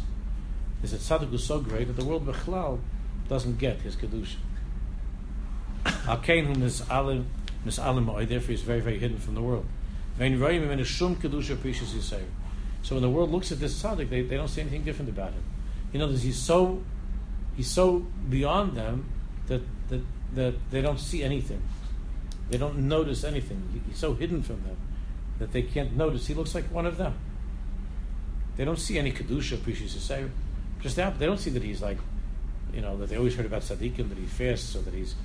There's 0.80 0.94
a 0.94 0.98
tzaddik 0.98 1.30
who's 1.30 1.44
so 1.44 1.60
great 1.60 1.88
that 1.88 1.96
the 1.96 2.06
world 2.06 2.28
bechlal 2.28 2.82
doesn't 3.30 3.58
get 3.58 3.82
his 3.82 3.96
kedusha. 3.96 4.36
Alkein 5.86 6.46
whom 6.46 6.62
is 6.62 6.88
alim, 6.88 7.26
mis 7.66 7.80
alim 7.80 8.06
ma'ayid, 8.06 8.30
therefore 8.30 8.52
he's 8.52 8.62
very, 8.62 8.80
very 8.80 9.00
hidden 9.00 9.18
from 9.18 9.34
the 9.34 9.42
world. 9.42 9.66
Vein 10.18 10.38
roim 10.38 10.70
in 10.70 10.80
a 10.80 10.86
shum 10.86 11.16
kedusha 11.16 11.60
precious 11.60 11.96
yisayir. 11.96 12.30
So 12.84 12.94
when 12.94 13.02
the 13.02 13.10
world 13.10 13.32
looks 13.32 13.52
at 13.52 13.60
this 13.60 13.82
tzaddik, 13.82 14.08
they, 14.12 14.22
they 14.22 14.38
don't 14.38 14.50
see 14.50 14.62
anything 14.62 14.84
different 14.84 15.10
about 15.10 15.34
him. 15.34 15.44
You 15.94 15.98
know, 15.98 16.10
he's 16.10 16.38
so 16.38 16.84
he's 17.56 17.72
so 17.72 18.06
beyond 18.30 18.78
them 18.78 19.06
that, 19.52 19.62
that 19.90 20.02
that 20.34 20.56
they 20.72 20.82
don't 20.82 21.00
see 21.00 21.24
anything. 21.24 21.62
They 22.50 22.58
don't 22.58 22.78
notice 22.88 23.24
anything. 23.24 23.84
He's 23.88 23.98
so 23.98 24.14
hidden 24.14 24.42
from 24.44 24.64
them 24.64 24.78
that 25.40 25.52
they 25.52 25.62
can't 25.62 25.96
notice. 25.96 26.28
He 26.28 26.34
looks 26.34 26.56
like 26.56 26.66
one 26.66 26.86
of 26.86 26.98
them. 26.98 27.14
They 28.56 28.66
don't 28.66 28.80
see 28.80 28.98
any 28.98 29.12
kedusha, 29.12 29.62
precious 29.62 29.94
say. 30.02 30.26
Just 30.82 30.96
that 30.96 31.20
they 31.20 31.26
don't 31.26 31.40
see 31.40 31.50
that 31.52 31.64
he's 31.64 31.82
like, 31.82 31.98
you 32.74 32.82
know, 32.82 32.98
that 32.98 33.10
they 33.10 33.18
always 33.18 33.36
heard 33.36 33.46
about 33.46 33.62
tzaddikim 33.62 34.10
that 34.10 34.18
he 34.18 34.26
fasts 34.26 34.76
or 34.76 34.82
that 34.82 34.94
he's 34.94 35.16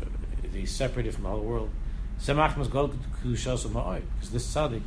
uh, 0.00 0.04
that 0.42 0.52
he's 0.52 0.72
separated 0.72 1.14
from 1.14 1.24
the 1.24 1.30
whole 1.30 1.40
world. 1.40 1.70
Because 2.18 2.42
this 4.32 4.54
tzaddik, 4.54 4.82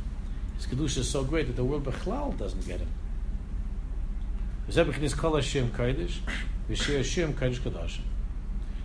his 0.56 0.66
kedusha 0.66 0.98
is 0.98 1.10
so 1.10 1.24
great 1.24 1.46
that 1.46 1.56
the 1.56 1.64
world 1.64 1.84
bechlal 1.84 2.36
doesn't 2.36 2.66
get 2.66 2.80
him. 2.80 2.88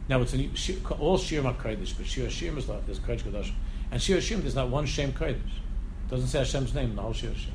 Now 0.07 0.21
it's 0.21 0.33
an, 0.33 0.51
all 0.99 1.17
Shir 1.17 1.41
Kodesh, 1.41 1.97
but 1.97 2.05
Shir 2.05 2.29
Shir 2.29 2.57
is 2.57 2.69
like 2.69 2.85
this 2.85 2.99
Kodesh 2.99 3.21
Kodesh, 3.21 3.51
and 3.91 4.01
Shir 4.01 4.21
Shir 4.21 4.37
there's 4.37 4.55
not 4.55 4.69
one 4.69 4.85
Shem 4.85 5.13
Kodesh. 5.13 5.35
It 5.35 6.11
doesn't 6.11 6.27
say 6.27 6.39
Hashem's 6.39 6.73
name 6.75 6.91
in 6.91 6.95
the 6.95 7.01
whole 7.01 7.13
Shir 7.13 7.33
Shir. 7.33 7.51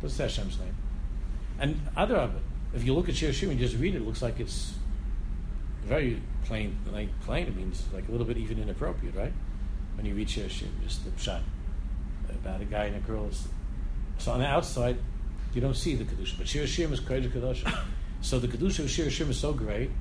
Doesn't 0.00 0.16
say 0.16 0.24
Hashem's 0.24 0.58
name. 0.58 0.74
And 1.58 1.80
other 1.96 2.16
of 2.16 2.34
it, 2.34 2.42
if 2.74 2.84
you 2.84 2.94
look 2.94 3.08
at 3.08 3.16
Shir 3.16 3.28
Shim 3.28 3.50
and 3.50 3.58
just 3.58 3.76
read 3.76 3.94
it, 3.94 3.98
it 3.98 4.06
looks 4.06 4.22
like 4.22 4.40
it's 4.40 4.74
very 5.84 6.22
plain. 6.44 6.78
Like 6.90 7.08
plain, 7.20 7.48
it 7.48 7.56
means 7.56 7.82
like 7.92 8.08
a 8.08 8.10
little 8.10 8.26
bit 8.26 8.38
even 8.38 8.58
inappropriate, 8.62 9.14
right? 9.14 9.32
When 9.96 10.06
you 10.06 10.14
read 10.14 10.30
Shir 10.30 10.44
Shim, 10.44 10.68
just 10.82 11.04
the 11.04 11.20
shot 11.20 11.42
about 12.30 12.62
a 12.62 12.64
guy 12.64 12.84
and 12.84 12.96
a 12.96 13.00
girl. 13.00 13.28
So 14.18 14.32
on 14.32 14.38
the 14.38 14.46
outside, 14.46 14.96
you 15.52 15.60
don't 15.60 15.76
see 15.76 15.94
the 15.94 16.04
kedusha, 16.04 16.38
but 16.38 16.48
Shir 16.48 16.64
Shim 16.64 16.92
is 16.92 17.00
Kodesh 17.00 17.30
Kedusha. 17.30 17.78
So 18.20 18.40
the 18.40 18.48
kedusha 18.48 18.80
of 18.80 18.90
Shir 18.90 19.04
Shim 19.04 19.28
is 19.28 19.38
so 19.38 19.52
great 19.52 19.92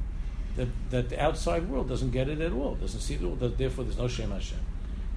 that, 0.58 0.68
that 0.90 1.10
the 1.10 1.24
outside 1.24 1.70
world 1.70 1.88
doesn't 1.88 2.12
get 2.12 2.28
it 2.28 2.42
at 2.42 2.52
all, 2.52 2.76
doesn't 2.76 3.00
see 3.00 3.16
it 3.16 3.24
all. 3.24 3.36
Therefore, 3.36 3.86
there's 3.86 3.98
no 3.98 4.08
Shem 4.08 4.32
Hashem. 4.32 4.60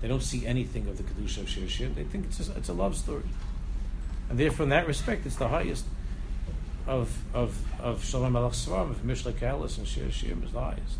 They 0.01 0.09
don't 0.09 0.23
see 0.23 0.47
anything 0.47 0.87
of 0.89 0.97
the 0.97 1.03
kedusha 1.03 1.39
of 1.39 1.49
Shir 1.49 1.67
Shir. 1.67 1.89
They 1.89 2.05
think 2.05 2.27
it's 2.27 2.49
a, 2.49 2.57
it's 2.57 2.69
a 2.69 2.73
love 2.73 2.97
story, 2.97 3.25
and 4.29 4.39
therefore, 4.39 4.65
in 4.65 4.71
that 4.71 4.87
respect, 4.87 5.27
it's 5.27 5.37
the 5.37 5.49
highest 5.49 5.85
of 6.87 7.23
of 7.35 7.63
of 7.81 8.05
Shalom 8.05 8.35
Svarim, 8.35 8.91
of 8.91 9.03
Mishlei 9.03 9.33
Kalis 9.33 9.79
and 9.79 9.87
Shir 9.87 10.11
Shir 10.11 10.37
is 10.43 10.53
the 10.53 10.61
highest. 10.61 10.99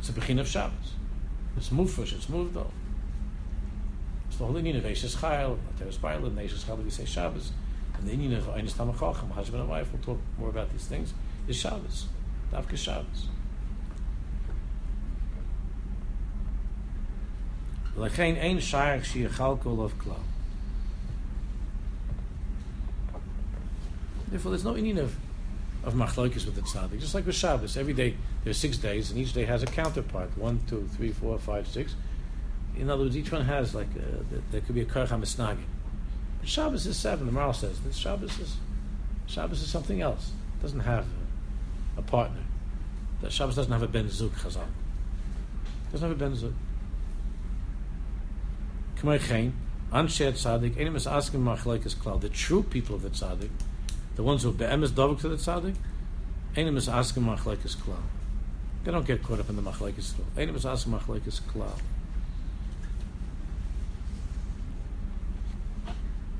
It's 0.00 0.08
a 0.10 0.12
bechin 0.12 0.38
of 0.38 0.46
Shabbos. 0.46 0.92
It's 1.56 1.70
mufresh. 1.70 2.12
It's 2.12 2.28
moved 2.28 2.56
off. 2.56 2.72
It's 4.28 4.36
the 4.36 4.44
whole 4.46 4.54
inyan 4.54 4.76
of 4.76 4.84
Eishes 4.84 5.16
Chayil, 5.16 5.56
Teres 5.78 5.96
Baila, 5.96 6.26
and 6.26 6.36
Eishes 6.36 6.64
Chayil, 6.64 6.82
we 6.84 6.90
say 6.90 7.04
Shabbos. 7.04 7.52
And 7.96 8.06
the 8.06 8.12
inyan 8.12 8.36
of 8.36 8.44
Einis 8.48 8.72
Tamachachim, 8.72 9.54
and 9.54 9.68
wife, 9.68 9.92
will 9.92 10.00
talk 10.00 10.20
more 10.36 10.48
about 10.48 10.70
these 10.72 10.86
things, 10.86 11.14
is 11.46 11.56
Shabbos. 11.56 12.06
Davka 12.54 12.76
Shabbos. 12.76 13.28
Lechein 17.96 18.40
ein 18.40 18.60
shaykh 18.60 19.04
shi 19.04 19.24
khalkol 19.24 19.84
of 19.84 19.98
klal. 19.98 20.18
Therefore, 24.28 24.50
there's 24.50 24.64
no 24.64 24.74
meaning 24.74 24.98
of 24.98 25.16
of 25.84 25.94
machlokes 25.94 26.46
with 26.46 26.54
the 26.54 26.62
tzaddik. 26.62 26.98
Just 26.98 27.14
like 27.14 27.26
with 27.26 27.34
Shabbos, 27.34 27.76
every 27.76 27.92
day 27.92 28.16
there's 28.42 28.56
six 28.56 28.76
days, 28.76 29.10
and 29.10 29.20
each 29.20 29.32
day 29.32 29.44
has 29.44 29.62
a 29.62 29.66
counterpart. 29.66 30.36
One, 30.38 30.60
two, 30.66 30.88
three, 30.96 31.10
four, 31.10 31.38
five, 31.38 31.68
six. 31.68 31.94
In 32.76 32.88
other 32.88 33.04
words, 33.04 33.16
each 33.16 33.30
one 33.30 33.44
has 33.44 33.74
like 33.74 33.88
uh, 33.96 34.36
a, 34.36 34.52
there 34.52 34.60
could 34.60 34.74
be 34.74 34.80
a 34.80 34.86
karcha 34.86 35.20
misnagin. 35.20 35.66
But 36.40 36.48
Shabbos 36.48 36.86
is 36.86 36.96
seven. 36.96 37.26
The 37.26 37.32
Maharal 37.32 37.54
says 37.54 37.80
that 37.80 37.94
Shabbos 37.94 38.38
is 38.38 38.56
Shabbos 39.26 39.60
is 39.62 39.70
something 39.70 40.00
else. 40.00 40.32
It 40.58 40.62
doesn't 40.62 40.80
have 40.80 41.06
a, 41.96 42.00
a 42.00 42.02
partner. 42.02 42.43
That 43.24 43.32
Shabbos 43.32 43.56
doesn't 43.56 43.72
have 43.72 43.82
a 43.82 43.88
ben 43.88 44.10
zug 44.10 44.32
chazal. 44.32 44.66
Doesn't 45.90 46.06
have 46.06 46.14
a 46.14 46.20
ben 46.20 46.36
zug. 46.36 46.52
K'may 48.98 49.50
Anshe 49.90 50.30
tzaddik, 50.30 50.78
any 50.78 50.94
is 50.94 51.06
asking 51.06 51.40
machlekes 51.40 51.94
klal. 51.94 52.20
The 52.20 52.28
true 52.28 52.62
people 52.62 52.94
of 52.94 53.00
the 53.00 53.08
tzaddik, 53.08 53.48
the 54.16 54.22
ones 54.22 54.42
who 54.42 54.52
be'emes 54.52 54.90
dovuk 54.90 55.22
to 55.22 55.28
the 55.30 55.36
tzaddik, 55.36 55.74
any 56.54 56.76
is 56.76 56.86
asking 56.86 57.22
machlekes 57.22 57.76
klal. 57.76 57.96
They 58.84 58.92
don't 58.92 59.06
get 59.06 59.22
caught 59.22 59.40
up 59.40 59.48
in 59.48 59.56
the 59.56 59.62
machlekes 59.62 60.12
klal. 60.12 60.26
Any 60.36 60.52
is 60.52 60.66
asking 60.66 60.92
machlekes 60.92 61.40
klal. 61.40 61.80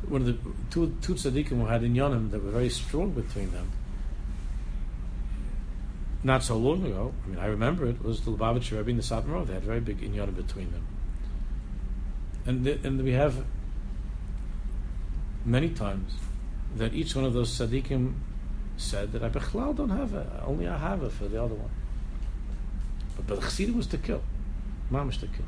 One 0.07 0.21
of 0.21 0.27
the 0.27 0.37
two 0.71 0.95
two 1.01 1.15
tzaddikim 1.15 1.49
who 1.49 1.65
had 1.65 1.83
in 1.83 1.95
Yonim 1.95 2.31
that 2.31 2.45
were 2.45 2.51
very 2.51 2.69
strong 2.69 3.13
between 3.13 3.53
them 3.53 3.71
not 6.25 6.43
so 6.43 6.57
long 6.57 6.85
ago, 6.87 7.13
I 7.25 7.29
mean, 7.29 7.39
I 7.39 7.47
remember 7.47 7.87
it, 7.87 8.03
was 8.03 8.23
the 8.23 8.33
Lubavitcher 8.33 8.79
Rebbe 8.79 8.91
and 8.91 8.99
the 8.99 9.03
Satmar 9.03 9.47
They 9.47 9.53
had 9.53 9.63
very 9.63 9.81
big 9.81 10.01
inyan 10.01 10.35
between 10.35 10.73
them. 10.73 10.87
And, 12.47 12.65
the, 12.65 12.79
and 12.83 13.03
we 13.05 13.13
have 13.13 13.45
many 15.45 15.69
times 15.69 16.15
that 16.77 16.95
each 16.95 17.15
one 17.15 17.27
of 17.27 17.35
those 17.35 17.51
tzaddikim 17.51 18.15
said 18.79 19.13
that 19.13 19.23
I 19.23 19.29
bechlal 19.29 19.77
don't 19.77 19.91
have 19.91 20.15
it, 20.15 20.27
only 20.45 20.67
I 20.67 20.79
have 20.79 21.03
it 21.03 21.13
for 21.13 21.29
the 21.29 21.43
other 21.43 21.55
one. 21.55 21.71
But, 23.17 23.27
but 23.27 23.41
the 23.41 23.43
Chassidim 23.43 23.77
was 23.77 23.87
to 23.89 23.99
kill, 23.99 24.23
mamish 24.91 25.21
to 25.21 25.27
kill. 25.27 25.47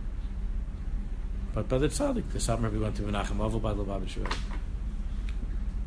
But 1.54 1.70
by 1.70 1.78
the 1.78 1.88
tzaddik, 1.88 2.30
the 2.32 2.38
Satmar 2.38 2.64
Rebbe 2.64 2.80
went 2.80 2.96
to 2.96 3.02
menachem 3.02 3.38
avel 3.38 3.62
by 3.62 3.72
the 3.72 3.82
Lubavitcher 3.82 4.16
Rebbe. 4.16 4.36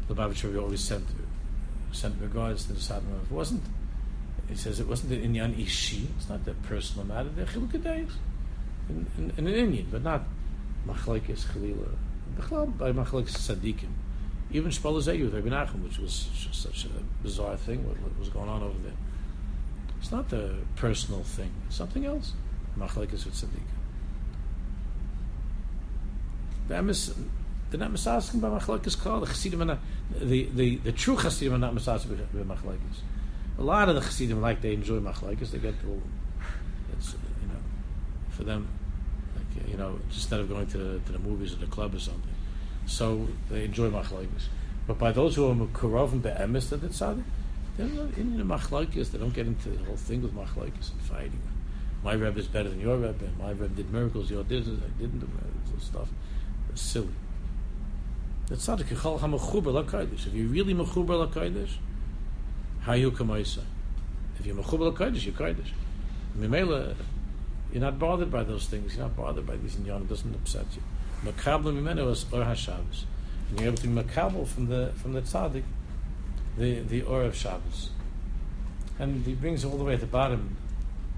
Lubavitcher 0.09 0.45
Rebbe 0.45 0.59
always 0.59 0.81
sent, 0.81 1.05
sent 1.91 2.19
regards 2.19 2.65
to 2.65 2.73
the 2.73 2.79
Satmar 2.79 3.21
It 3.23 3.31
wasn't 3.31 3.63
he 4.49 4.55
says 4.55 4.79
it 4.79 4.87
wasn't 4.87 5.13
an 5.13 5.33
inyan 5.33 5.59
ishi. 5.59 6.07
It's 6.17 6.27
not 6.27 6.43
the 6.43 6.53
personal 6.53 7.05
matter. 7.05 7.29
They're 7.29 7.45
chilukadayis 7.45 8.11
in, 8.89 9.05
in, 9.17 9.33
in, 9.37 9.47
an 9.47 9.53
inyan, 9.53 9.85
but 9.91 10.03
not 10.03 10.23
machlekes 10.87 11.45
chalila. 11.45 11.95
Bechlal 12.35 12.75
by 12.77 12.91
machlekes 12.91 13.37
sadikim. 13.37 13.89
Even 14.51 14.71
Shpoler 14.71 15.01
Zeide 15.01 15.21
with 15.21 15.35
Rabbi 15.35 15.49
Nachum, 15.49 15.83
which 15.83 15.99
was 15.99 16.27
such 16.51 16.85
a 16.85 16.89
bizarre 17.21 17.55
thing. 17.55 17.87
What, 17.87 17.99
what, 17.99 18.17
was 18.17 18.29
going 18.29 18.49
on 18.49 18.63
over 18.63 18.79
there? 18.79 18.93
It's 19.99 20.11
not 20.11 20.29
the 20.29 20.55
personal 20.75 21.21
thing. 21.21 21.51
It's 21.67 21.75
something 21.75 22.05
else. 22.05 22.33
Machlekes 22.77 23.25
with 23.25 23.35
sadikim. 23.35 23.75
They're 26.67 26.81
not 26.81 27.91
misasking 27.91 28.41
by 28.41 28.49
machlekes 28.49 28.99
kol. 28.99 29.19
The 29.19 29.77
the, 30.25 30.49
the, 30.55 30.75
the 30.77 30.91
true 30.91 31.17
chassidim 31.17 31.53
are 31.53 31.59
not 31.59 31.75
misasking 31.75 32.17
by 32.33 32.55
machlekes. 32.55 33.01
A 33.59 33.63
lot 33.63 33.89
of 33.89 33.95
the 33.95 34.01
Chassidim 34.01 34.39
like 34.39 34.61
they 34.61 34.73
enjoy 34.73 34.99
machlekes. 34.99 35.51
They 35.51 35.59
get 35.59 35.75
little, 35.83 36.01
it's 36.97 37.11
you 37.11 37.47
know, 37.49 37.59
for 38.29 38.45
them, 38.45 38.69
like 39.35 39.67
you 39.69 39.75
know, 39.75 39.99
instead 40.09 40.39
of 40.39 40.47
going 40.47 40.65
to 40.67 41.01
to 41.05 41.11
the 41.11 41.19
movies 41.19 41.53
or 41.53 41.57
the 41.57 41.65
club 41.65 41.93
or 41.93 41.99
something, 41.99 42.33
so 42.85 43.27
they 43.49 43.65
enjoy 43.65 43.89
machlekes. 43.89 44.47
But 44.87 44.97
by 44.97 45.11
those 45.11 45.35
who 45.35 45.51
are 45.51 45.53
kurov 45.67 46.13
and 46.13 46.23
be'emes 46.23 46.69
that 46.69 46.85
it's 46.85 47.01
tzaddik, 47.01 47.23
they're 47.75 47.87
not 47.87 48.17
in 48.17 48.37
the. 48.37 49.09
They 49.11 49.17
don't 49.17 49.33
get 49.33 49.45
into 49.45 49.69
the 49.69 49.83
whole 49.83 49.97
thing 49.97 50.21
with 50.21 50.33
machlekes 50.33 50.93
and 50.93 51.01
fighting. 51.01 51.41
My 52.01 52.13
rebbe 52.13 52.39
is 52.39 52.47
better 52.47 52.69
than 52.69 52.79
your 52.79 52.97
rebbe. 52.97 53.29
my 53.37 53.49
rebbe 53.49 53.67
did 53.67 53.91
miracles. 53.91 54.31
Your 54.31 54.45
did 54.45 54.67
I 54.69 55.01
didn't 55.01 55.19
do 55.19 55.27
stuff. 55.81 56.07
It's 56.69 56.81
silly. 56.81 57.09
It's 58.49 58.65
tzaddik. 58.65 58.89
If 58.89 60.33
you 60.33 60.47
really 60.47 60.73
mechuber 60.73 61.29
lakaydish, 61.29 61.73
If 62.87 64.45
you're 64.45 64.55
Mechubal 64.55 64.95
Kodesh, 64.95 65.25
you're 65.25 65.33
Kodesh. 65.33 65.71
Mimela, 66.37 66.95
you're 67.71 67.81
not 67.81 67.99
bothered 67.99 68.31
by 68.31 68.43
those 68.43 68.65
things. 68.67 68.95
You're 68.95 69.05
not 69.05 69.15
bothered 69.15 69.45
by 69.45 69.57
these 69.57 69.75
inyan. 69.75 70.01
It 70.01 70.09
doesn't 70.09 70.33
upset 70.33 70.65
you. 70.75 70.81
Makabel 71.29 71.73
Mimenu 71.73 72.09
is 72.09 72.25
Or 72.31 72.41
HaShabbos. 72.41 73.03
And 73.49 73.59
you're 73.59 73.67
able 73.69 73.77
to 73.77 73.87
be 73.87 74.01
Makabel 74.01 74.47
from 74.47 74.67
the, 74.67 74.91
from 74.95 75.13
the 75.13 75.21
tzaddik, 75.21 75.63
the, 76.57 76.79
the 76.79 77.01
Or 77.01 77.23
of 77.23 77.35
Shabbos. 77.35 77.89
And 78.97 79.25
he 79.25 79.33
brings 79.33 79.65
all 79.65 79.77
the 79.77 79.83
way 79.83 79.93
at 79.93 80.01
the 80.01 80.05
bottom. 80.05 80.57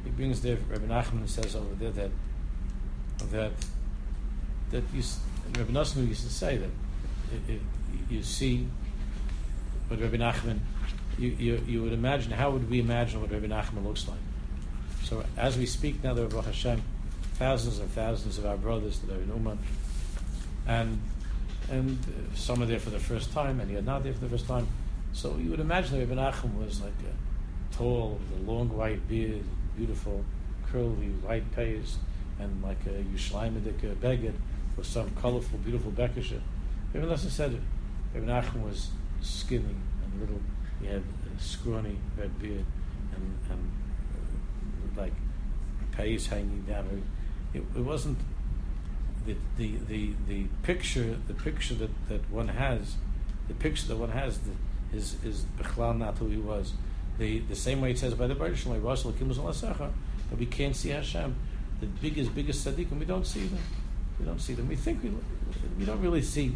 He 0.03 0.09
brings 0.09 0.41
there, 0.41 0.57
Rabbi 0.69 0.85
Nachman 0.85 1.27
says 1.27 1.55
over 1.55 1.75
there 1.75 1.91
that, 1.91 2.11
that, 3.31 3.51
that 4.71 4.83
you, 4.93 5.03
Rabbi 5.57 5.71
Nassim 5.71 6.07
used 6.07 6.23
to 6.23 6.33
say 6.33 6.57
that 6.57 6.69
it, 7.47 7.53
it, 7.53 7.61
you 8.09 8.23
see 8.23 8.67
what 9.87 9.99
Rabbi 9.99 10.17
Nachman 10.17 10.59
you, 11.17 11.29
you, 11.29 11.63
you 11.67 11.83
would 11.83 11.93
imagine, 11.93 12.31
how 12.31 12.51
would 12.51 12.69
we 12.69 12.79
imagine 12.79 13.21
what 13.21 13.31
Rabbi 13.31 13.47
Nachman 13.47 13.85
looks 13.85 14.07
like? 14.07 14.19
So 15.03 15.23
as 15.37 15.57
we 15.57 15.65
speak 15.65 16.03
now, 16.03 16.13
there 16.13 16.25
are 16.25 16.41
Hashem, 16.41 16.81
thousands 17.35 17.79
and 17.79 17.89
thousands 17.91 18.37
of 18.37 18.45
our 18.45 18.57
brothers 18.57 18.99
that 18.99 19.15
are 19.15 19.21
in 19.21 19.29
Uman, 19.29 19.59
and 20.67 21.01
and 21.69 21.97
some 22.35 22.61
are 22.61 22.65
there 22.65 22.79
for 22.79 22.89
the 22.89 22.99
first 22.99 23.31
time, 23.31 23.59
and 23.59 23.71
you're 23.71 23.81
not 23.81 24.03
there 24.03 24.13
for 24.13 24.19
the 24.19 24.29
first 24.29 24.47
time. 24.47 24.67
So 25.13 25.37
you 25.37 25.49
would 25.49 25.59
imagine 25.59 25.99
that 25.99 26.07
Rabbi 26.07 26.31
Nachman 26.31 26.65
was 26.65 26.81
like 26.81 26.93
a 27.03 27.75
tall, 27.75 28.19
with 28.19 28.47
a 28.47 28.51
long 28.51 28.69
white 28.69 29.07
beard, 29.07 29.43
beautiful, 29.77 30.23
curly 30.71 31.09
white 31.23 31.51
paste, 31.55 31.97
and 32.39 32.61
like 32.63 32.85
a 32.85 33.03
Yushlaimedik 33.13 33.95
beged, 33.95 34.33
with 34.77 34.85
some 34.85 35.09
colorful, 35.21 35.59
beautiful 35.59 35.91
bekisha. 35.91 36.39
Rabbi 36.93 37.07
Nachman 37.07 37.29
said 37.29 37.59
Rabbi 38.13 38.27
Nachman 38.27 38.63
was 38.63 38.89
skinny 39.21 39.75
and 40.03 40.21
little 40.21 40.41
he 40.81 40.87
had 40.87 41.03
a 41.37 41.41
scrawny 41.41 41.97
red 42.17 42.39
beard 42.39 42.65
and, 43.15 43.37
and 43.49 43.71
uh, 44.95 45.01
like 45.01 45.13
pays 45.91 46.27
hanging 46.27 46.63
down. 46.67 47.03
It, 47.53 47.63
it 47.75 47.81
wasn't 47.81 48.17
the, 49.25 49.35
the, 49.57 49.77
the, 49.87 50.13
the 50.27 50.45
picture 50.63 51.17
the 51.27 51.33
picture 51.33 51.75
that, 51.75 51.91
that 52.09 52.29
one 52.31 52.47
has 52.47 52.95
the 53.47 53.53
picture 53.53 53.87
that 53.87 53.97
one 53.97 54.11
has 54.11 54.39
the, 54.39 54.51
is 54.95 55.15
is 55.23 55.45
Bechlal 55.59 55.97
not 55.97 56.17
who 56.17 56.27
he 56.27 56.37
was. 56.37 56.73
The 57.17 57.39
the 57.39 57.55
same 57.55 57.81
way 57.81 57.91
it 57.91 57.99
says 57.99 58.13
by 58.13 58.27
the 58.27 58.35
British 58.35 58.65
like 58.65 58.83
Russell 58.83 59.11
that 59.11 60.39
we 60.39 60.45
can't 60.45 60.75
see 60.75 60.89
Hashem, 60.89 61.35
the 61.81 61.85
biggest 61.87 62.33
biggest 62.33 62.65
tzaddikim, 62.65 62.99
we 62.99 63.05
don't 63.05 63.27
see 63.27 63.45
them. 63.45 63.59
We 64.19 64.25
don't 64.25 64.39
see 64.39 64.53
them. 64.53 64.67
We 64.67 64.75
think 64.75 65.03
we 65.03 65.11
we 65.77 65.85
don't 65.85 66.01
really 66.01 66.21
see 66.21 66.55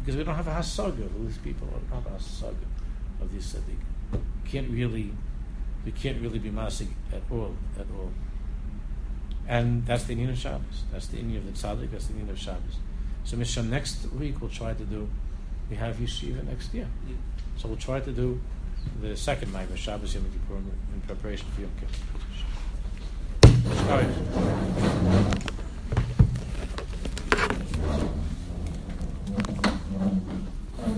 because 0.00 0.16
we 0.16 0.24
don't 0.24 0.34
have 0.34 0.48
a 0.48 0.52
hasaga 0.52 1.08
these 1.26 1.38
people. 1.38 1.68
Don't 1.68 2.02
have 2.02 2.12
a 2.12 2.16
hasaga 2.16 2.54
of 3.20 3.32
this 3.32 3.52
tzaddik. 3.52 3.78
We 4.12 4.50
can't 4.50 4.70
really, 4.70 5.12
we 5.84 5.92
can't 5.92 6.20
really 6.20 6.38
be 6.38 6.50
masig 6.50 6.88
at 7.12 7.22
all, 7.30 7.54
at 7.78 7.86
all. 7.96 8.10
And 9.46 9.84
that's 9.86 10.04
the 10.04 10.14
inyan 10.14 10.30
of 10.30 10.38
Shabbos. 10.38 10.84
That's 10.92 11.08
the 11.08 11.18
inyan 11.18 11.38
of 11.38 11.46
the 11.46 11.52
tzaddik. 11.52 11.90
That's 11.90 12.06
the 12.06 12.14
inyan 12.14 12.30
of 12.30 12.38
Shabbos. 12.38 12.76
So, 13.24 13.36
Misham, 13.36 13.68
next 13.68 14.10
week 14.12 14.40
we'll 14.40 14.50
try 14.50 14.72
to 14.74 14.84
do. 14.84 15.08
We 15.68 15.76
have 15.76 15.96
yeshiva 15.96 16.44
next 16.46 16.74
year. 16.74 16.88
So 17.56 17.68
we'll 17.68 17.76
try 17.76 18.00
to 18.00 18.12
do 18.12 18.40
the 19.00 19.16
second 19.16 19.52
Maimah, 19.52 19.76
Shabbos 19.76 20.14
Yom 20.14 20.24
Kippur, 20.24 20.56
in 20.56 21.00
preparation 21.06 21.46
for 21.54 21.60
Yom 21.60 21.70
Kippur. 21.78 21.98
All 23.90 23.98
right. 23.98 25.56